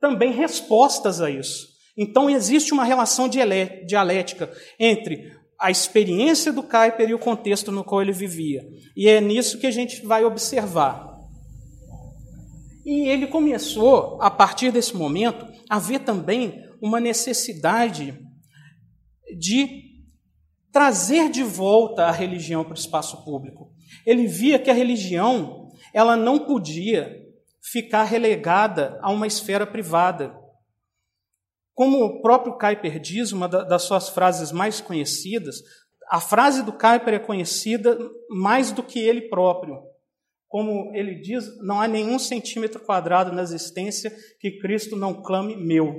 [0.00, 1.68] também respostas a isso.
[1.96, 8.02] Então, existe uma relação dialética entre a experiência do Kuyper e o contexto no qual
[8.02, 8.66] ele vivia.
[8.96, 11.16] E é nisso que a gente vai observar.
[12.84, 18.18] E ele começou, a partir desse momento, a ver também uma necessidade
[19.38, 19.93] de
[20.74, 23.70] trazer de volta a religião para o espaço público.
[24.04, 27.16] Ele via que a religião ela não podia
[27.62, 30.36] ficar relegada a uma esfera privada.
[31.74, 35.60] Como o próprio Kuyper diz, uma das suas frases mais conhecidas,
[36.10, 37.96] a frase do Kuyper é conhecida
[38.28, 39.80] mais do que ele próprio.
[40.48, 45.94] Como ele diz, não há nenhum centímetro quadrado na existência que Cristo não clame meu.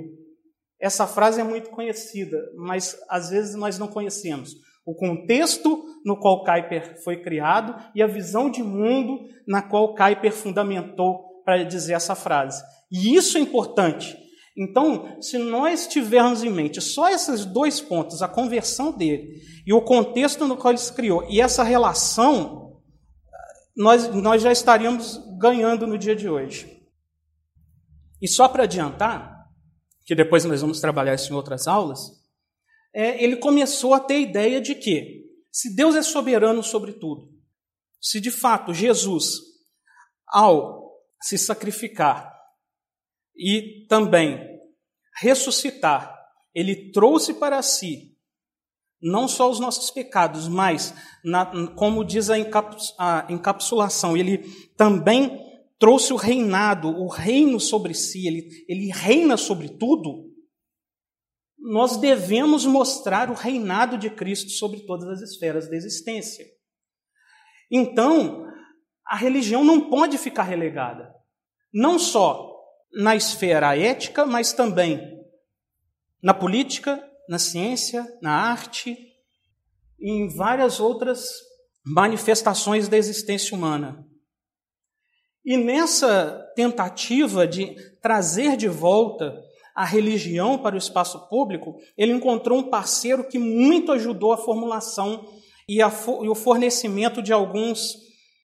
[0.78, 4.65] Essa frase é muito conhecida, mas às vezes nós não conhecemos.
[4.86, 10.32] O contexto no qual Kuyper foi criado e a visão de mundo na qual Kuyper
[10.32, 12.62] fundamentou para dizer essa frase.
[12.90, 14.16] E isso é importante.
[14.56, 19.82] Então, se nós tivermos em mente só esses dois pontos, a conversão dele e o
[19.82, 22.80] contexto no qual ele se criou, e essa relação,
[23.76, 26.80] nós, nós já estaríamos ganhando no dia de hoje.
[28.22, 29.46] E só para adiantar,
[30.06, 32.12] que depois nós vamos trabalhar isso em outras aulas,
[32.96, 37.30] é, ele começou a ter a ideia de que, se Deus é soberano sobre tudo,
[38.00, 39.34] se de fato Jesus,
[40.26, 42.34] ao se sacrificar
[43.36, 44.40] e também
[45.20, 46.16] ressuscitar,
[46.54, 48.16] ele trouxe para si
[49.02, 52.38] não só os nossos pecados, mas, na, como diz a
[53.28, 54.38] encapsulação, ele
[54.74, 55.38] também
[55.78, 60.25] trouxe o reinado, o reino sobre si, ele, ele reina sobre tudo,
[61.66, 66.46] nós devemos mostrar o reinado de Cristo sobre todas as esferas da existência.
[67.68, 68.46] Então,
[69.04, 71.12] a religião não pode ficar relegada,
[71.74, 72.54] não só
[72.92, 75.16] na esfera ética, mas também
[76.22, 78.96] na política, na ciência, na arte
[79.98, 81.28] e em várias outras
[81.84, 84.06] manifestações da existência humana.
[85.44, 89.36] E nessa tentativa de trazer de volta
[89.76, 95.28] a religião para o espaço público, ele encontrou um parceiro que muito ajudou a formulação
[95.68, 97.94] e, a, e o fornecimento de alguns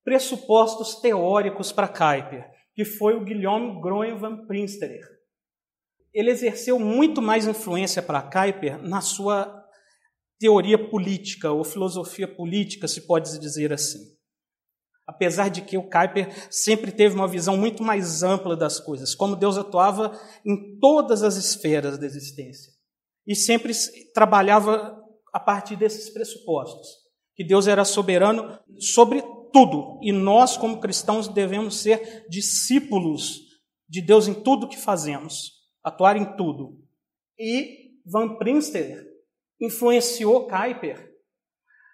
[0.05, 5.09] pressupostos teóricos para Kuyper, que foi o Guillaume Groen van Prinsterer.
[6.13, 9.59] Ele exerceu muito mais influência para Kuyper na sua
[10.39, 14.01] teoria política ou filosofia política, se pode dizer assim.
[15.07, 19.37] Apesar de que o Kuyper sempre teve uma visão muito mais ampla das coisas, como
[19.37, 22.73] Deus atuava em todas as esferas da existência.
[23.27, 23.73] E sempre
[24.15, 24.97] trabalhava
[25.33, 26.89] a partir desses pressupostos,
[27.35, 29.23] que Deus era soberano sobre
[29.53, 33.41] tudo, e nós, como cristãos, devemos ser discípulos
[33.89, 36.81] de Deus em tudo que fazemos, atuar em tudo.
[37.39, 39.07] E Van Prinsterer
[39.61, 41.11] influenciou Kuyper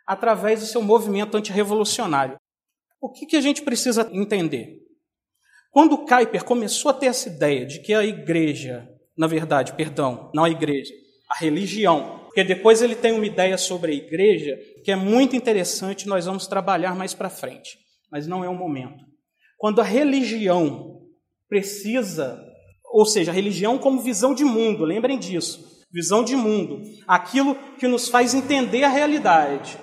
[0.07, 2.39] através do seu movimento antirrevolucionário.
[3.01, 4.79] O que, que a gente precisa entender?
[5.71, 10.45] Quando Kuyper começou a ter essa ideia de que a igreja, na verdade, perdão, não
[10.45, 10.93] a igreja,
[11.31, 16.09] a religião, porque depois ele tem uma ideia sobre a igreja que é muito interessante,
[16.09, 17.79] nós vamos trabalhar mais para frente,
[18.11, 19.05] mas não é o momento.
[19.57, 21.03] Quando a religião
[21.49, 22.43] precisa,
[22.93, 27.87] ou seja, a religião como visão de mundo, lembrem disso, visão de mundo, aquilo que
[27.87, 29.79] nos faz entender a realidade,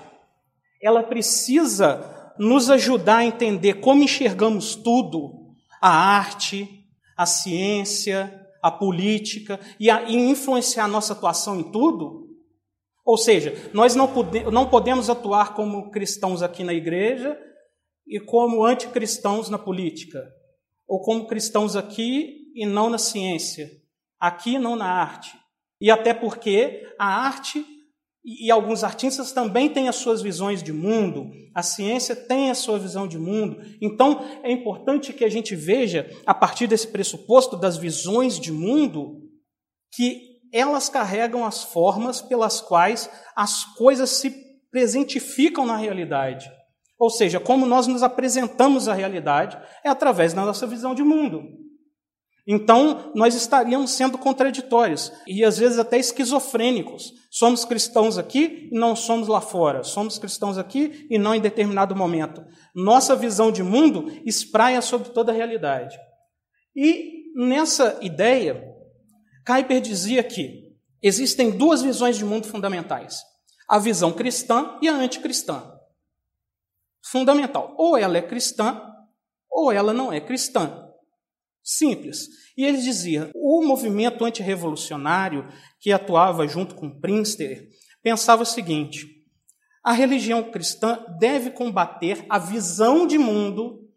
[0.82, 9.60] ela precisa nos ajudar a entender como enxergamos tudo, a arte, a ciência, a política,
[9.80, 12.26] e, a, e influenciar a nossa atuação em tudo?
[13.06, 17.40] Ou seja, nós não, pode, não podemos atuar como cristãos aqui na igreja
[18.08, 20.24] e como anticristãos na política,
[20.88, 23.70] ou como cristãos aqui e não na ciência,
[24.20, 25.38] aqui e não na arte.
[25.80, 27.64] E até porque a arte
[28.26, 32.80] e, alguns artistas também têm as suas visões de mundo, a ciência tem a sua
[32.80, 33.62] visão de mundo.
[33.80, 39.22] Então, é importante que a gente veja, a partir desse pressuposto das visões de mundo,
[39.94, 44.34] que elas carregam as formas pelas quais as coisas se
[44.72, 46.50] presentificam na realidade.
[46.98, 51.44] Ou seja, como nós nos apresentamos à realidade é através da nossa visão de mundo.
[52.48, 57.12] Então, nós estaríamos sendo contraditórios e às vezes até esquizofrênicos.
[57.32, 59.84] Somos cristãos aqui e não somos lá fora.
[59.84, 62.46] Somos cristãos aqui e não em determinado momento.
[62.76, 65.98] Nossa visão de mundo espraia sobre toda a realidade.
[66.76, 68.64] E nessa ideia,
[69.46, 73.22] Kuyper dizia que existem duas visões de mundo fundamentais:
[73.68, 75.64] a visão cristã e a anticristã.
[77.04, 77.74] Fundamental.
[77.78, 78.82] Ou ela é cristã,
[79.50, 80.85] ou ela não é cristã.
[81.66, 82.28] Simples.
[82.56, 87.68] E ele dizia: o movimento antirrevolucionário que atuava junto com Prinster
[88.04, 89.08] pensava o seguinte:
[89.84, 93.90] a religião cristã deve combater a visão de mundo,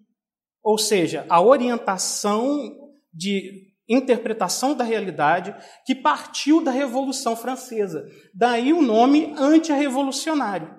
[0.63, 2.75] ou seja, a orientação
[3.13, 5.55] de interpretação da realidade
[5.85, 8.07] que partiu da Revolução Francesa.
[8.35, 10.75] Daí o nome antirrevolucionário.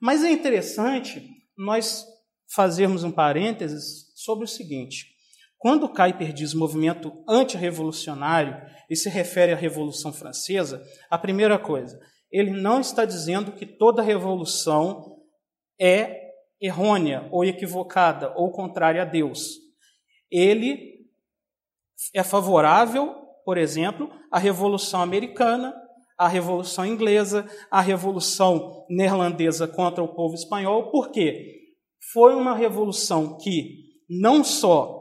[0.00, 1.28] Mas é interessante
[1.58, 2.06] nós
[2.54, 5.19] fazermos um parênteses sobre o seguinte:
[5.60, 8.56] quando Kuyper diz movimento antirrevolucionário
[8.88, 12.00] e se refere à Revolução Francesa, a primeira coisa,
[12.32, 15.18] ele não está dizendo que toda revolução
[15.78, 16.18] é
[16.58, 19.58] errônea ou equivocada ou contrária a Deus.
[20.30, 21.06] Ele
[22.14, 25.74] é favorável, por exemplo, à Revolução Americana,
[26.16, 31.74] a Revolução Inglesa, a Revolução Neerlandesa contra o povo espanhol, por quê?
[32.14, 34.99] Foi uma revolução que não só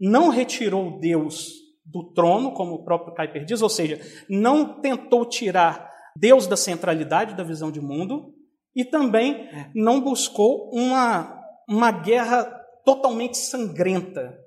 [0.00, 1.52] não retirou Deus
[1.84, 7.34] do trono, como o próprio Kuyper diz, ou seja, não tentou tirar Deus da centralidade
[7.34, 8.34] da visão de mundo,
[8.74, 12.44] e também não buscou uma, uma guerra
[12.84, 14.38] totalmente sangrenta.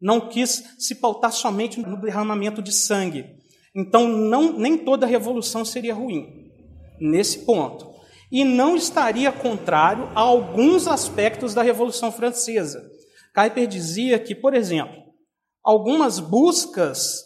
[0.00, 3.24] Não quis se pautar somente no derramamento de sangue.
[3.74, 6.50] Então, não, nem toda revolução seria ruim,
[7.00, 7.94] nesse ponto.
[8.30, 12.95] E não estaria contrário a alguns aspectos da Revolução Francesa.
[13.36, 14.96] Kuyper dizia que, por exemplo,
[15.62, 17.22] algumas buscas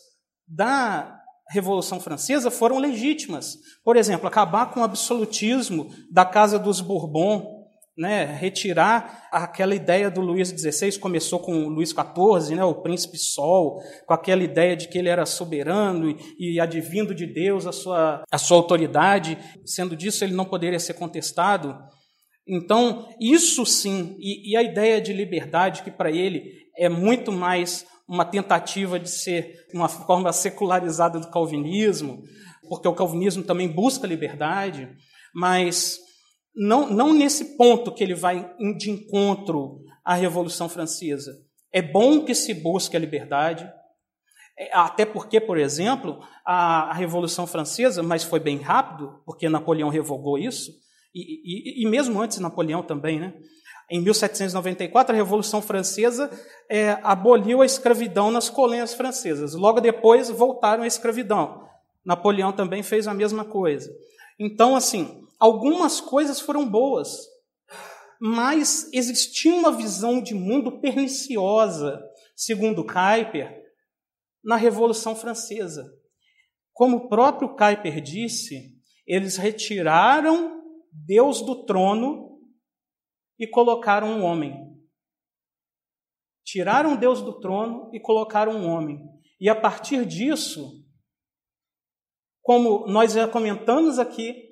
[0.49, 1.17] da
[1.49, 3.57] Revolução Francesa foram legítimas.
[3.85, 7.61] Por exemplo, acabar com o absolutismo da Casa dos Bourbon,
[7.97, 13.19] né, retirar aquela ideia do Luís XVI, começou com o Luís XIV, né, o príncipe
[13.19, 17.73] Sol, com aquela ideia de que ele era soberano e, e advindo de Deus a
[17.73, 21.77] sua, a sua autoridade, sendo disso ele não poderia ser contestado.
[22.53, 27.87] Então, isso sim, e, e a ideia de liberdade, que para ele é muito mais
[28.09, 32.25] uma tentativa de ser uma forma secularizada do calvinismo,
[32.69, 34.89] porque o calvinismo também busca liberdade,
[35.33, 36.01] mas
[36.53, 41.33] não, não nesse ponto que ele vai de encontro à Revolução Francesa.
[41.73, 43.71] É bom que se busque a liberdade,
[44.59, 49.89] é, até porque, por exemplo, a, a Revolução Francesa, mas foi bem rápido, porque Napoleão
[49.89, 50.81] revogou isso,
[51.15, 53.35] e, e, e mesmo antes Napoleão também, né?
[53.91, 56.31] Em 1794, a Revolução Francesa
[56.71, 59.53] é, aboliu a escravidão nas colônias francesas.
[59.55, 61.69] Logo depois, voltaram à escravidão.
[62.05, 63.91] Napoleão também fez a mesma coisa.
[64.39, 67.27] Então, assim, algumas coisas foram boas,
[68.21, 72.01] mas existia uma visão de mundo perniciosa,
[72.37, 73.61] segundo Kuyper,
[74.43, 75.93] na Revolução Francesa.
[76.73, 80.60] Como o próprio Kuyper disse, eles retiraram
[80.93, 82.41] Deus do trono
[83.39, 84.71] e colocaram um homem.
[86.45, 89.01] Tiraram Deus do trono e colocaram um homem.
[89.41, 90.85] E a partir disso,
[92.43, 94.51] como nós já comentamos aqui,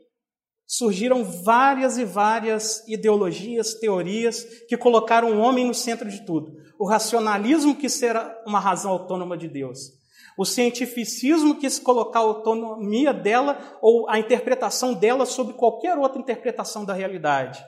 [0.67, 6.53] surgiram várias e várias ideologias, teorias que colocaram o homem no centro de tudo.
[6.79, 8.15] O racionalismo quis ser
[8.47, 9.98] uma razão autônoma de Deus.
[10.39, 16.85] O cientificismo quis colocar a autonomia dela ou a interpretação dela sobre qualquer outra interpretação
[16.85, 17.61] da realidade.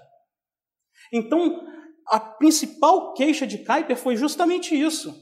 [1.12, 1.66] Então,
[2.06, 5.12] a principal queixa de Kuyper foi justamente isso.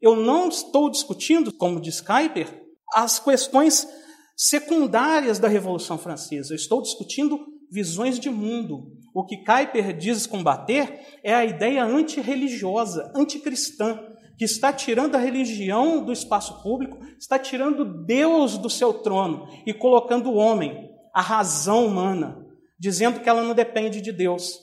[0.00, 3.88] Eu não estou discutindo, como diz Kuyper, as questões
[4.36, 6.52] secundárias da Revolução Francesa.
[6.52, 8.92] Eu estou discutindo visões de mundo.
[9.12, 16.04] O que Kuyper diz combater é a ideia antirreligiosa, anticristã, que está tirando a religião
[16.04, 21.86] do espaço público, está tirando Deus do seu trono e colocando o homem, a razão
[21.86, 22.44] humana,
[22.78, 24.58] dizendo que ela não depende de Deus.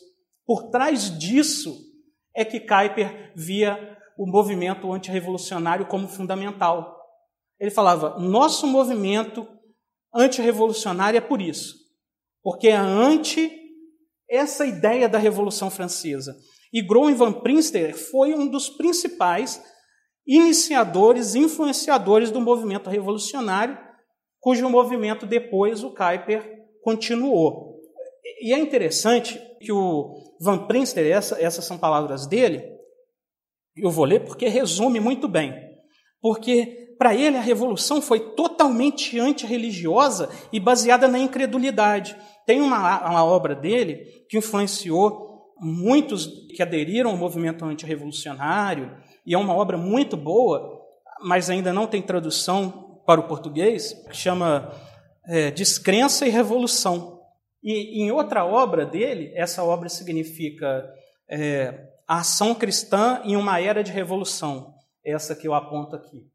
[0.46, 1.78] Por trás disso
[2.36, 7.00] é que Kuyper via o movimento antirrevolucionário como fundamental.
[7.60, 9.48] Ele falava: nosso movimento
[10.14, 11.76] antirrevolucionária é por isso,
[12.44, 13.60] porque é anti
[14.30, 16.36] essa ideia da Revolução Francesa.
[16.74, 19.62] E Groen van Prinster foi um dos principais
[20.26, 23.78] iniciadores, influenciadores do movimento revolucionário,
[24.40, 26.50] cujo movimento depois o Kuyper
[26.84, 27.80] continuou.
[28.42, 32.64] E é interessante que o Van Prinster, essa, essas são palavras dele,
[33.76, 35.54] eu vou ler porque resume muito bem.
[36.22, 42.16] Porque para ele, a revolução foi totalmente antirreligiosa e baseada na incredulidade.
[42.46, 45.31] Tem uma, uma obra dele que influenciou
[45.62, 46.26] muitos
[46.56, 50.82] que aderiram ao movimento antirrevolucionário, e é uma obra muito boa,
[51.22, 54.74] mas ainda não tem tradução para o português, que chama
[55.28, 57.22] é, Descrença e Revolução.
[57.64, 60.84] E em outra obra dele, essa obra significa
[61.30, 64.74] é, a ação cristã em uma era de revolução,
[65.06, 66.28] essa que eu aponto aqui.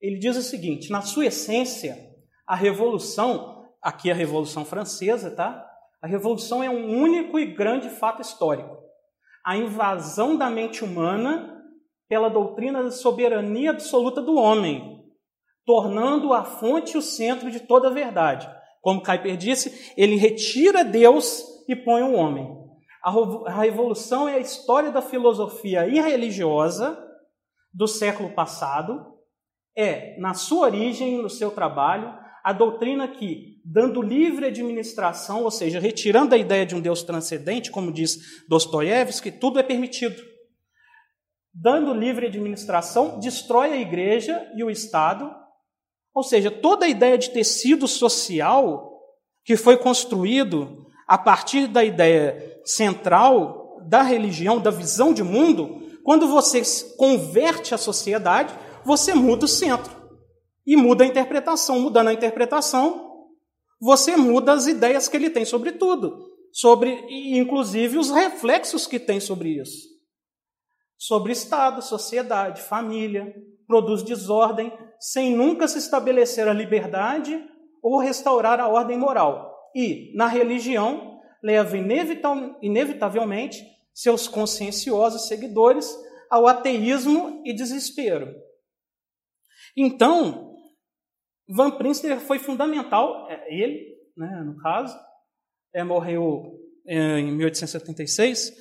[0.00, 1.98] Ele diz o seguinte: na sua essência,
[2.46, 5.70] a revolução, aqui a Revolução Francesa, tá?
[6.04, 8.76] A revolução é um único e grande fato histórico.
[9.42, 11.64] A invasão da mente humana
[12.06, 15.02] pela doutrina da soberania absoluta do homem,
[15.64, 18.46] tornando a fonte o centro de toda a verdade.
[18.82, 22.54] Como Kuyper disse, ele retira Deus e põe o homem.
[23.02, 27.02] A revolução é a história da filosofia irreligiosa
[27.72, 29.06] do século passado,
[29.74, 32.14] é, na sua origem, no seu trabalho,
[32.44, 37.70] a doutrina que, dando livre administração, ou seja, retirando a ideia de um Deus transcendente,
[37.70, 40.22] como diz Dostoiévski, tudo é permitido.
[41.54, 45.30] Dando livre administração, destrói a igreja e o Estado,
[46.14, 48.92] Ou seja, toda a ideia de tecido social
[49.44, 56.28] que foi construído a partir da ideia central da religião, da visão de mundo, quando
[56.28, 56.62] você
[56.96, 58.54] converte a sociedade,
[58.84, 59.92] você muda o centro
[60.66, 61.80] e muda a interpretação.
[61.80, 63.03] Mudando a interpretação,
[63.80, 69.20] você muda as ideias que ele tem sobre tudo, sobre inclusive os reflexos que tem
[69.20, 69.88] sobre isso.
[70.96, 73.34] Sobre Estado, sociedade, família,
[73.66, 77.44] produz desordem, sem nunca se estabelecer a liberdade
[77.82, 79.52] ou restaurar a ordem moral.
[79.74, 81.76] E, na religião, leva
[82.62, 85.94] inevitavelmente seus conscienciosos seguidores
[86.30, 88.34] ao ateísmo e desespero.
[89.76, 90.53] Então,
[91.48, 94.96] Van Prinster foi fundamental, é, ele, né, no caso,
[95.74, 98.52] é, morreu é, em 1876,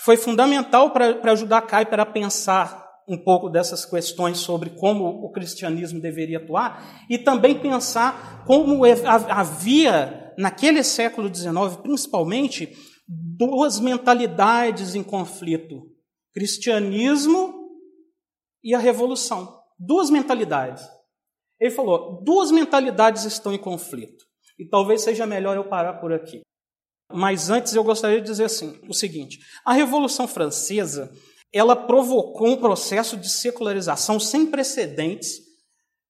[0.00, 5.98] foi fundamental para ajudar Kuyper a pensar um pouco dessas questões sobre como o cristianismo
[6.00, 12.76] deveria atuar e também pensar como é, havia, naquele século XIX, principalmente,
[13.08, 15.82] duas mentalidades em conflito:
[16.34, 17.54] cristianismo
[18.62, 19.58] e a revolução.
[19.78, 20.97] Duas mentalidades.
[21.60, 24.24] Ele falou: duas mentalidades estão em conflito.
[24.58, 26.40] E talvez seja melhor eu parar por aqui.
[27.12, 31.10] Mas antes eu gostaria de dizer assim, o seguinte: a Revolução Francesa
[31.52, 35.48] ela provocou um processo de secularização sem precedentes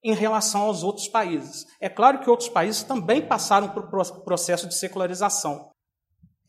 [0.03, 1.65] em relação aos outros países.
[1.81, 3.89] É claro que outros países também passaram por
[4.25, 5.71] processo de secularização.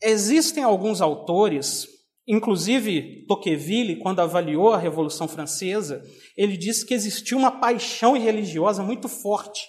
[0.02, 1.86] Existem alguns autores,
[2.30, 6.00] inclusive Tocqueville, quando avaliou a Revolução Francesa,
[6.36, 9.66] ele disse que existia uma paixão religiosa muito forte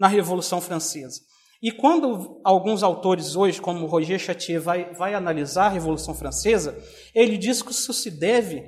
[0.00, 1.20] na Revolução Francesa.
[1.62, 6.82] E quando alguns autores hoje, como Roger Chatier, vai, vai analisar a Revolução Francesa,
[7.14, 8.62] ele diz que isso se deve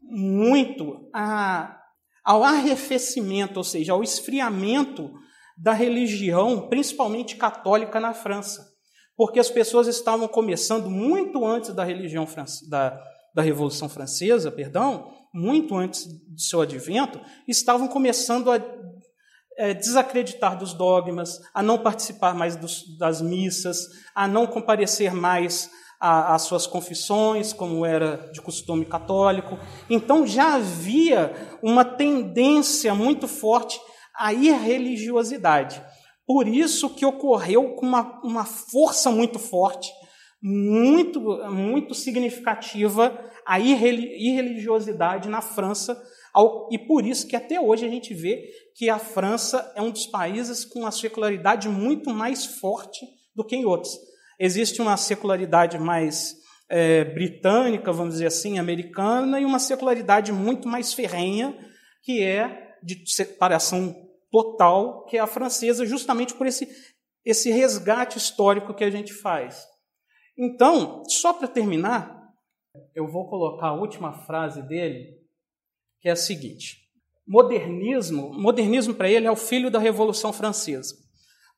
[0.00, 1.78] muito a,
[2.24, 5.12] ao arrefecimento, ou seja, ao esfriamento
[5.58, 8.71] da religião, principalmente católica, na França.
[9.22, 12.26] Porque as pessoas estavam começando muito antes da religião
[12.68, 13.00] da,
[13.32, 18.60] da Revolução Francesa, perdão, muito antes do seu advento, estavam começando a
[19.56, 25.70] é, desacreditar dos dogmas, a não participar mais dos, das missas, a não comparecer mais
[26.00, 29.56] às suas confissões, como era de costume católico.
[29.88, 31.32] Então já havia
[31.62, 33.80] uma tendência muito forte
[34.16, 35.80] à irreligiosidade.
[36.32, 39.92] Por isso que ocorreu com uma, uma força muito forte,
[40.42, 46.02] muito, muito significativa, a irreligiosidade na França
[46.70, 50.06] e por isso que até hoje a gente vê que a França é um dos
[50.06, 53.06] países com uma secularidade muito mais forte
[53.36, 53.94] do que em outros.
[54.40, 56.34] Existe uma secularidade mais
[56.66, 61.54] é, britânica, vamos dizer assim, americana, e uma secularidade muito mais ferrenha,
[62.02, 64.01] que é de separação
[64.32, 66.66] total, que é a francesa, justamente por esse,
[67.24, 69.64] esse resgate histórico que a gente faz.
[70.36, 72.32] Então, só para terminar,
[72.94, 75.18] eu vou colocar a última frase dele,
[76.00, 76.78] que é a seguinte:
[77.28, 80.96] modernismo, modernismo para ele é o filho da Revolução Francesa.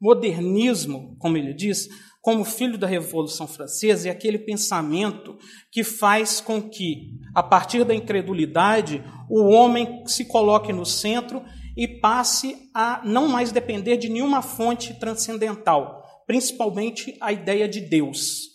[0.00, 1.88] Modernismo, como ele diz,
[2.20, 5.38] como filho da Revolução Francesa, é aquele pensamento
[5.70, 11.44] que faz com que, a partir da incredulidade, o homem se coloque no centro
[11.76, 18.54] e passe a não mais depender de nenhuma fonte transcendental, principalmente a ideia de Deus.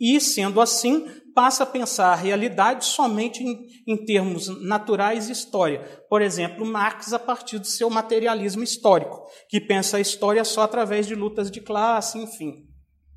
[0.00, 5.80] E, sendo assim, passa a pensar a realidade somente em, em, termos naturais e história.
[6.08, 11.06] Por exemplo, Marx, a partir do seu materialismo histórico, que pensa a história só através
[11.06, 12.66] de lutas de classe, enfim.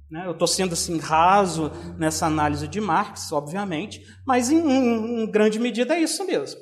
[0.10, 0.26] Né?
[0.26, 5.60] Eu estou sendo assim raso nessa análise de Marx, obviamente, mas em, em, em grande
[5.60, 6.60] medida é isso mesmo.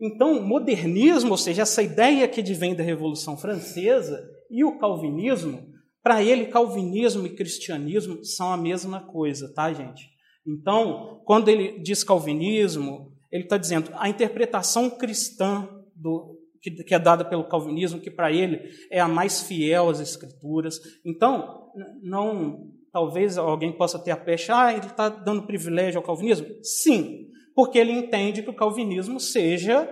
[0.00, 5.66] Então, modernismo, ou seja, essa ideia que vem da Revolução Francesa e o calvinismo,
[6.02, 10.08] para ele, calvinismo e cristianismo são a mesma coisa, tá, gente?
[10.46, 16.98] Então, quando ele diz calvinismo, ele está dizendo a interpretação cristã do, que, que é
[16.98, 20.80] dada pelo calvinismo, que para ele é a mais fiel às escrituras.
[21.04, 21.70] Então,
[22.02, 26.46] não, talvez alguém possa ter a pecha, ah, ele está dando privilégio ao calvinismo?
[26.62, 27.27] Sim,
[27.58, 29.90] porque ele entende que o calvinismo seja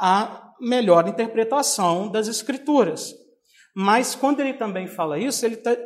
[0.00, 3.12] a melhor interpretação das escrituras.
[3.76, 5.76] Mas quando ele também fala isso, ele está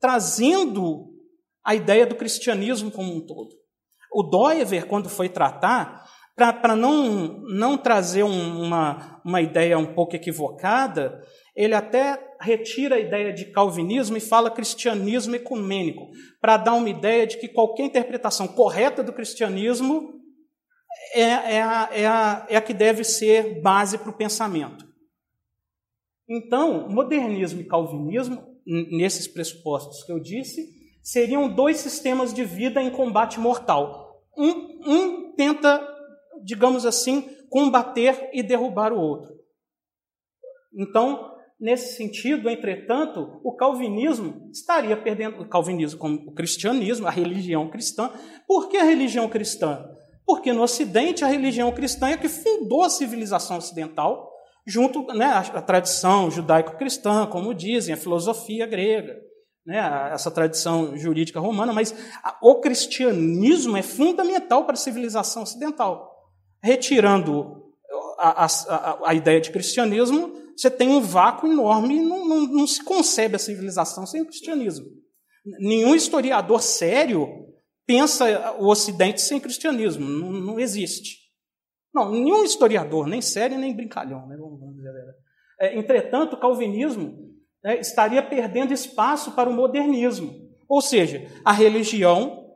[0.00, 1.10] trazendo
[1.62, 3.50] a ideia do cristianismo como um todo.
[4.14, 10.16] O Doever, quando foi tratar, para não, não trazer um, uma, uma ideia um pouco
[10.16, 11.22] equivocada,
[11.54, 16.08] ele até retira a ideia de calvinismo e fala cristianismo ecumênico,
[16.40, 20.21] para dar uma ideia de que qualquer interpretação correta do cristianismo
[21.12, 24.86] é, é, a, é, a, é a que deve ser base para o pensamento.
[26.28, 30.66] Então, modernismo e calvinismo, nesses pressupostos que eu disse,
[31.02, 34.22] seriam dois sistemas de vida em combate mortal.
[34.36, 34.50] Um,
[34.86, 35.86] um tenta,
[36.44, 39.34] digamos assim, combater e derrubar o outro.
[40.74, 41.30] Então,
[41.60, 48.10] nesse sentido, entretanto, o calvinismo estaria perdendo o calvinismo como o cristianismo, a religião cristã.
[48.46, 49.84] Por que a religião cristã?
[50.32, 54.32] Porque no Ocidente a religião cristã é que fundou a civilização ocidental,
[54.66, 59.14] junto né, a tradição judaico-cristã, como dizem, a filosofia grega,
[59.66, 61.94] né, essa tradição jurídica romana, mas
[62.40, 66.10] o cristianismo é fundamental para a civilização ocidental.
[66.62, 67.64] Retirando
[68.16, 72.82] a, a, a ideia de cristianismo, você tem um vácuo enorme não, não, não se
[72.82, 74.86] concebe a civilização sem o cristianismo.
[75.60, 77.51] Nenhum historiador sério
[77.86, 80.04] pensa o Ocidente sem cristianismo.
[80.04, 81.18] Não, não existe.
[81.94, 84.26] Não, nenhum historiador, nem sério nem brincalhão.
[84.26, 84.36] Né?
[84.36, 84.92] Vamos dizer
[85.60, 87.32] é, entretanto, o calvinismo
[87.62, 90.50] né, estaria perdendo espaço para o modernismo.
[90.68, 92.50] Ou seja, a religião,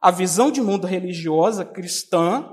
[0.00, 2.50] a visão de mundo religiosa cristã,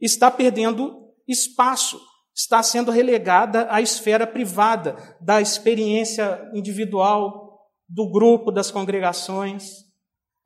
[0.00, 2.00] está perdendo espaço,
[2.34, 9.81] está sendo relegada à esfera privada, da experiência individual, do grupo, das congregações.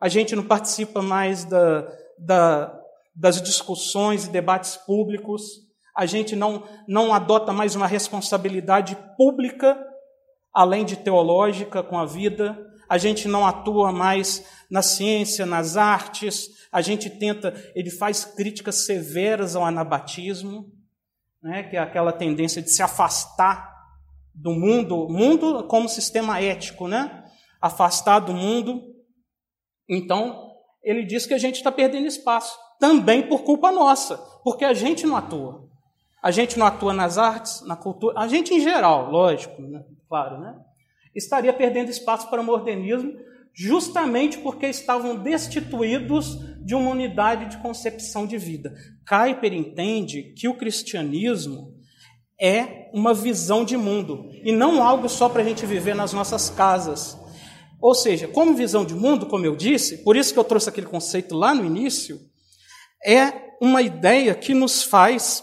[0.00, 2.80] A gente não participa mais da, da,
[3.14, 5.42] das discussões e debates públicos.
[5.96, 9.78] A gente não, não adota mais uma responsabilidade pública,
[10.52, 12.58] além de teológica, com a vida.
[12.88, 16.48] A gente não atua mais na ciência, nas artes.
[16.70, 20.76] A gente tenta, ele faz críticas severas ao anabatismo
[21.46, 23.72] né, que é aquela tendência de se afastar
[24.34, 27.24] do mundo, mundo como sistema ético, né?
[27.62, 28.82] afastar do mundo.
[29.88, 30.52] Então,
[30.82, 35.06] ele diz que a gente está perdendo espaço, também por culpa nossa, porque a gente
[35.06, 35.66] não atua.
[36.22, 39.84] A gente não atua nas artes, na cultura, a gente em geral, lógico, né?
[40.08, 40.56] claro, né?
[41.14, 43.12] estaria perdendo espaço para o modernismo
[43.54, 48.74] justamente porque estavam destituídos de uma unidade de concepção de vida.
[49.08, 51.74] Kuyper entende que o cristianismo
[52.38, 56.50] é uma visão de mundo e não algo só para a gente viver nas nossas
[56.50, 57.18] casas.
[57.80, 60.86] Ou seja, como visão de mundo, como eu disse, por isso que eu trouxe aquele
[60.86, 62.20] conceito lá no início,
[63.04, 65.42] é uma ideia que nos faz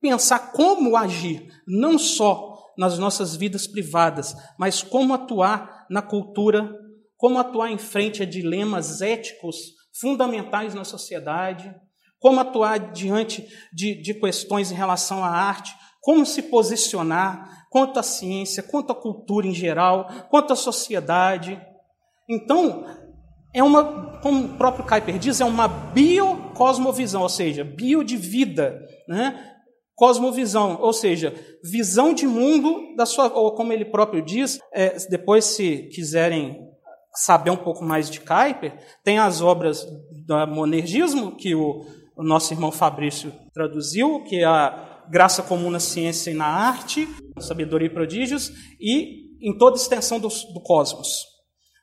[0.00, 6.72] pensar como agir, não só nas nossas vidas privadas, mas como atuar na cultura,
[7.16, 11.74] como atuar em frente a dilemas éticos fundamentais na sociedade,
[12.20, 15.72] como atuar diante de, de questões em relação à arte,
[16.08, 21.60] como se posicionar quanto à ciência, quanto à cultura em geral, quanto à sociedade.
[22.26, 22.86] Então,
[23.52, 28.80] é uma, como o próprio Kuyper diz, é uma biocosmovisão, ou seja, bio de vida,
[29.06, 29.52] né?
[29.94, 35.44] cosmovisão, ou seja, visão de mundo da sua, ou como ele próprio diz, é, depois
[35.44, 36.58] se quiserem
[37.12, 39.84] saber um pouco mais de Kuyper, tem as obras
[40.26, 41.84] do monergismo que o,
[42.16, 47.08] o nosso irmão Fabrício traduziu, que é a Graça Comum na Ciência e na Arte,
[47.40, 51.26] Sabedoria e Prodígios, e em toda extensão do, do cosmos.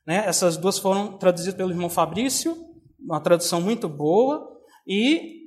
[0.06, 0.23] Né?
[0.26, 2.56] Essas duas foram traduzidas pelo irmão Fabrício,
[2.99, 4.47] uma tradução muito boa,
[4.88, 5.45] e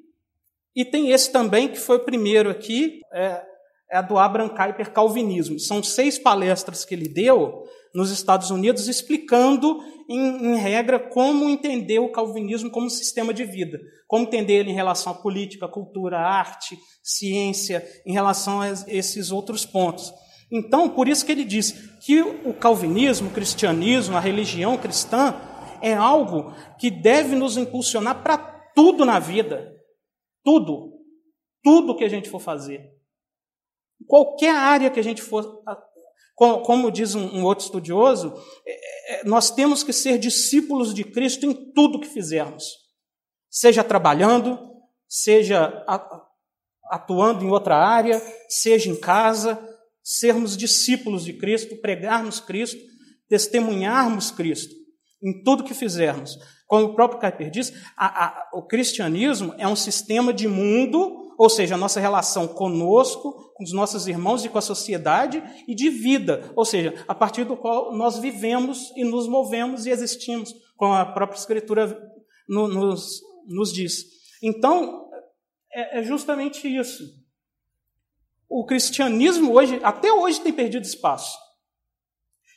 [0.79, 3.43] e tem esse também, que foi o primeiro aqui, é,
[3.91, 5.59] é a do Abraham Kuyper Calvinismo.
[5.59, 11.99] São seis palestras que ele deu nos Estados Unidos explicando, em, em, regra, como entender
[11.99, 16.79] o calvinismo como sistema de vida, como entender ele em relação à política, cultura, arte,
[17.03, 20.13] ciência, em relação a esses outros pontos.
[20.51, 25.35] Então, por isso que ele diz que o calvinismo, o cristianismo, a religião cristã
[25.83, 28.39] é algo que deve nos impulsionar para
[28.75, 29.75] tudo na vida.
[30.45, 30.99] Tudo.
[31.63, 32.99] Tudo que a gente for fazer.
[34.07, 35.63] Qualquer área que a gente for.
[36.39, 38.33] Como diz um outro estudioso,
[38.65, 42.65] é, é, nós temos que ser discípulos de Cristo em tudo que fizermos.
[43.51, 44.57] Seja trabalhando,
[45.09, 45.85] seja
[46.85, 49.59] atuando em outra área, seja em casa,
[50.01, 52.81] sermos discípulos de Cristo, pregarmos Cristo,
[53.29, 54.79] testemunharmos Cristo
[55.21, 56.39] em tudo que fizermos.
[56.69, 61.49] Como o próprio Kuyper diz, a, a, o cristianismo é um sistema de mundo, ou
[61.49, 65.89] seja, a nossa relação conosco, com os nossos irmãos e com a sociedade, e de
[65.89, 70.95] vida, ou seja, a partir do qual nós vivemos e nos movemos e existimos, como
[70.95, 71.97] a própria Escritura
[72.49, 74.05] no, nos, nos diz.
[74.43, 75.09] Então,
[75.73, 77.05] é, é justamente isso.
[78.49, 81.39] O cristianismo hoje, até hoje, tem perdido espaço.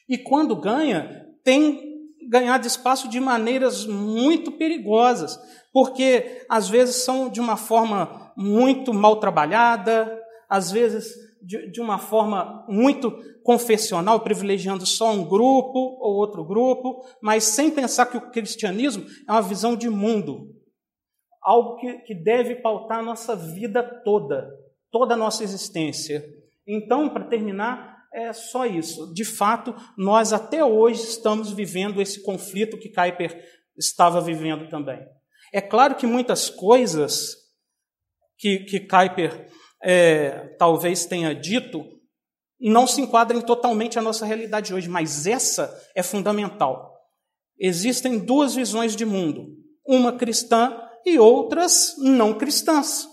[0.09, 1.91] E quando ganha, tem
[2.29, 5.37] ganhar de espaço de maneiras muito perigosas,
[5.71, 11.97] porque às vezes são de uma forma muito mal trabalhada, às vezes de, de uma
[11.97, 13.11] forma muito
[13.43, 19.31] confessional, privilegiando só um grupo ou outro grupo, mas sem pensar que o cristianismo é
[19.31, 20.55] uma visão de mundo,
[21.41, 24.47] algo que, que deve pautar a nossa vida toda,
[24.91, 26.23] toda a nossa existência.
[26.67, 29.11] Então, para terminar, é só isso.
[29.13, 33.43] De fato, nós até hoje estamos vivendo esse conflito que Kuyper
[33.77, 34.99] estava vivendo também.
[35.51, 37.40] É claro que muitas coisas
[38.41, 39.47] que, que Kuyper
[39.83, 41.85] é, talvez tenha dito
[42.59, 46.91] não se enquadrem totalmente à nossa realidade hoje, mas essa é fundamental.
[47.59, 49.47] Existem duas visões de mundo,
[49.85, 53.07] uma cristã e outras não cristãs.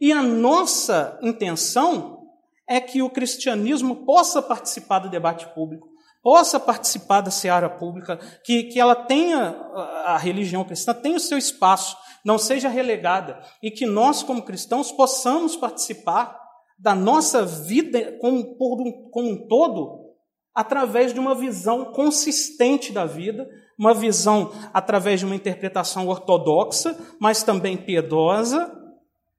[0.00, 2.26] E a nossa intenção
[2.66, 5.88] é que o cristianismo possa participar do debate público,
[6.22, 9.56] possa participar da seara pública, que, que ela tenha,
[10.04, 14.92] a religião cristã tenha o seu espaço, não seja relegada, e que nós, como cristãos,
[14.92, 16.38] possamos participar
[16.78, 20.08] da nossa vida como, um, como um todo
[20.54, 27.42] através de uma visão consistente da vida, uma visão através de uma interpretação ortodoxa, mas
[27.44, 28.74] também piedosa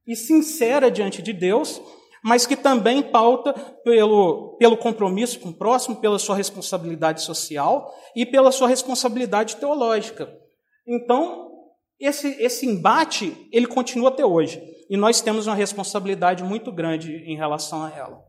[0.07, 1.81] e sincera diante de Deus,
[2.24, 8.26] mas que também pauta pelo, pelo compromisso com o próximo, pela sua responsabilidade social e
[8.26, 10.32] pela sua responsabilidade teológica.
[10.88, 11.50] Então,
[12.00, 17.36] esse, esse embate, ele continua até hoje, e nós temos uma responsabilidade muito grande em
[17.36, 18.24] relação a ela.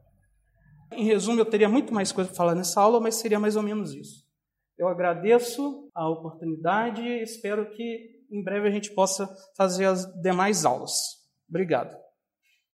[0.93, 3.62] Em resumo, eu teria muito mais coisa para falar nessa aula, mas seria mais ou
[3.62, 4.25] menos isso.
[4.77, 10.65] Eu agradeço a oportunidade e espero que em breve a gente possa fazer as demais
[10.65, 10.93] aulas.
[11.49, 11.99] Obrigado.